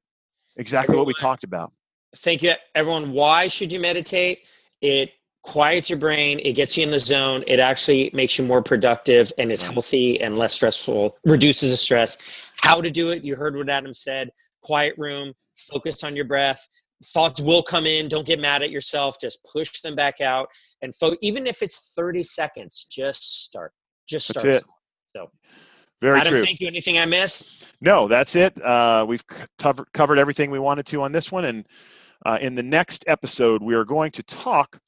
Exactly 0.55 0.93
everyone, 0.93 1.05
what 1.05 1.07
we 1.07 1.13
talked 1.15 1.43
about. 1.43 1.73
Thank 2.15 2.41
you, 2.41 2.53
everyone. 2.75 3.11
Why 3.11 3.49
should 3.49 3.73
you 3.73 3.79
meditate? 3.81 4.39
It 4.81 5.11
quiets 5.43 5.89
your 5.89 5.97
brain 5.97 6.39
it 6.43 6.53
gets 6.53 6.77
you 6.77 6.83
in 6.83 6.91
the 6.91 6.99
zone 6.99 7.43
it 7.47 7.59
actually 7.59 8.11
makes 8.13 8.37
you 8.37 8.45
more 8.45 8.61
productive 8.61 9.33
and 9.39 9.51
is 9.51 9.63
mm-hmm. 9.63 9.73
healthy 9.73 10.21
and 10.21 10.37
less 10.37 10.53
stressful 10.53 11.17
reduces 11.25 11.71
the 11.71 11.77
stress 11.77 12.17
how 12.57 12.79
to 12.79 12.91
do 12.91 13.09
it 13.09 13.23
you 13.23 13.35
heard 13.35 13.55
what 13.55 13.67
adam 13.67 13.91
said 13.91 14.29
quiet 14.61 14.93
room 14.99 15.33
focus 15.55 16.03
on 16.03 16.15
your 16.15 16.25
breath 16.25 16.67
thoughts 17.05 17.39
will 17.41 17.63
come 17.63 17.85
in 17.85 18.07
don't 18.07 18.25
get 18.25 18.39
mad 18.39 18.61
at 18.61 18.71
yourself 18.71 19.17
just 19.19 19.39
push 19.43 19.81
them 19.81 19.95
back 19.95 20.21
out 20.21 20.47
and 20.81 20.93
fo- 20.95 21.15
even 21.21 21.47
if 21.47 21.61
it's 21.61 21.93
30 21.95 22.23
seconds 22.23 22.85
just 22.89 23.43
start 23.43 23.73
just 24.07 24.27
start 24.27 24.45
that's 24.45 24.57
it 24.57 24.63
so. 25.15 25.31
Very 26.01 26.19
adam 26.19 26.33
true. 26.33 26.45
thank 26.45 26.59
you 26.59 26.67
anything 26.67 26.97
i 26.97 27.05
missed 27.05 27.65
no 27.81 28.07
that's 28.07 28.35
it. 28.35 28.59
Uh, 28.61 29.05
we've 29.07 29.23
covered 29.57 29.91
covered 29.93 30.19
everything 30.19 30.51
we 30.51 30.59
wanted 30.59 30.85
to 30.87 31.01
on 31.01 31.11
this 31.11 31.31
one 31.31 31.45
and 31.45 31.65
uh, 32.25 32.37
in 32.39 32.53
the 32.53 32.63
next 32.63 33.03
episode 33.07 33.61
we 33.63 33.73
are 33.73 33.85
going 33.85 34.11
to 34.11 34.23
talk 34.23 34.79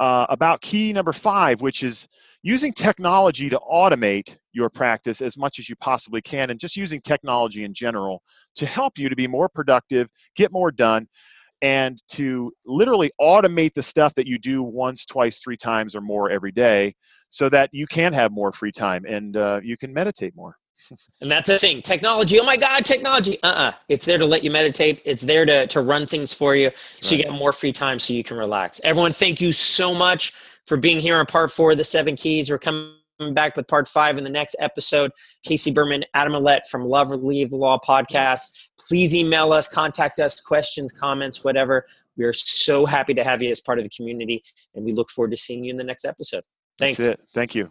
uh, 0.00 0.24
about 0.30 0.62
key 0.62 0.92
number 0.94 1.12
five, 1.12 1.60
which 1.60 1.82
is 1.82 2.08
using 2.42 2.72
technology 2.72 3.50
to 3.50 3.60
automate 3.70 4.38
your 4.52 4.70
practice 4.70 5.20
as 5.20 5.36
much 5.36 5.58
as 5.58 5.68
you 5.68 5.76
possibly 5.76 6.22
can, 6.22 6.48
and 6.48 6.58
just 6.58 6.74
using 6.74 7.02
technology 7.02 7.64
in 7.64 7.74
general 7.74 8.22
to 8.56 8.64
help 8.64 8.98
you 8.98 9.10
to 9.10 9.14
be 9.14 9.26
more 9.26 9.48
productive, 9.48 10.08
get 10.34 10.50
more 10.50 10.70
done, 10.70 11.06
and 11.62 12.02
to 12.08 12.52
literally 12.64 13.10
automate 13.20 13.74
the 13.74 13.82
stuff 13.82 14.14
that 14.14 14.26
you 14.26 14.38
do 14.38 14.62
once, 14.62 15.04
twice, 15.04 15.38
three 15.38 15.56
times, 15.56 15.94
or 15.94 16.00
more 16.00 16.30
every 16.30 16.52
day 16.52 16.94
so 17.28 17.48
that 17.48 17.70
you 17.72 17.86
can 17.86 18.12
have 18.12 18.32
more 18.32 18.52
free 18.52 18.72
time 18.72 19.04
and 19.08 19.36
uh, 19.36 19.60
you 19.62 19.76
can 19.76 19.92
meditate 19.92 20.34
more. 20.34 20.56
and 21.20 21.30
that's 21.30 21.46
the 21.46 21.58
thing. 21.58 21.82
Technology 21.82 22.40
oh 22.40 22.44
my 22.44 22.56
god 22.56 22.84
technology. 22.84 23.40
Uh-uh. 23.42 23.72
It's 23.88 24.04
there 24.04 24.18
to 24.18 24.26
let 24.26 24.42
you 24.42 24.50
meditate. 24.50 25.02
It's 25.04 25.22
there 25.22 25.44
to, 25.44 25.66
to 25.68 25.80
run 25.82 26.06
things 26.06 26.32
for 26.32 26.56
you 26.56 26.70
that's 26.70 27.08
so 27.08 27.12
right. 27.14 27.18
you 27.18 27.24
get 27.24 27.32
more 27.32 27.52
free 27.52 27.72
time 27.72 27.98
so 27.98 28.14
you 28.14 28.24
can 28.24 28.36
relax. 28.36 28.80
Everyone 28.82 29.12
thank 29.12 29.40
you 29.40 29.52
so 29.52 29.94
much 29.94 30.32
for 30.66 30.76
being 30.76 30.98
here 30.98 31.16
on 31.16 31.26
part 31.26 31.52
four 31.52 31.72
of 31.72 31.78
the 31.78 31.84
seven 31.84 32.16
keys. 32.16 32.50
We're 32.50 32.58
coming 32.58 32.94
back 33.34 33.56
with 33.56 33.68
part 33.68 33.86
five 33.86 34.18
in 34.18 34.24
the 34.24 34.30
next 34.30 34.56
episode. 34.58 35.10
Casey 35.44 35.70
berman 35.70 36.04
adam 36.14 36.32
Ouellette 36.32 36.66
from 36.70 36.84
love 36.84 37.12
or 37.12 37.16
leave 37.16 37.50
the 37.50 37.56
law 37.56 37.78
podcast. 37.86 38.42
Please 38.88 39.14
email 39.14 39.52
us 39.52 39.68
contact 39.68 40.20
us 40.20 40.40
questions 40.40 40.92
comments 40.92 41.44
whatever. 41.44 41.86
We 42.16 42.24
are 42.24 42.32
so 42.32 42.86
happy 42.86 43.14
to 43.14 43.24
have 43.24 43.42
you 43.42 43.50
as 43.50 43.60
part 43.60 43.78
of 43.78 43.84
the 43.84 43.90
community 43.90 44.42
and 44.74 44.84
we 44.84 44.92
look 44.92 45.10
forward 45.10 45.30
to 45.30 45.36
seeing 45.36 45.64
you 45.64 45.70
in 45.70 45.76
the 45.76 45.84
next 45.84 46.04
episode. 46.04 46.44
Thanks. 46.78 46.96
That's 46.96 47.20
it. 47.20 47.26
thank 47.34 47.54
you 47.54 47.70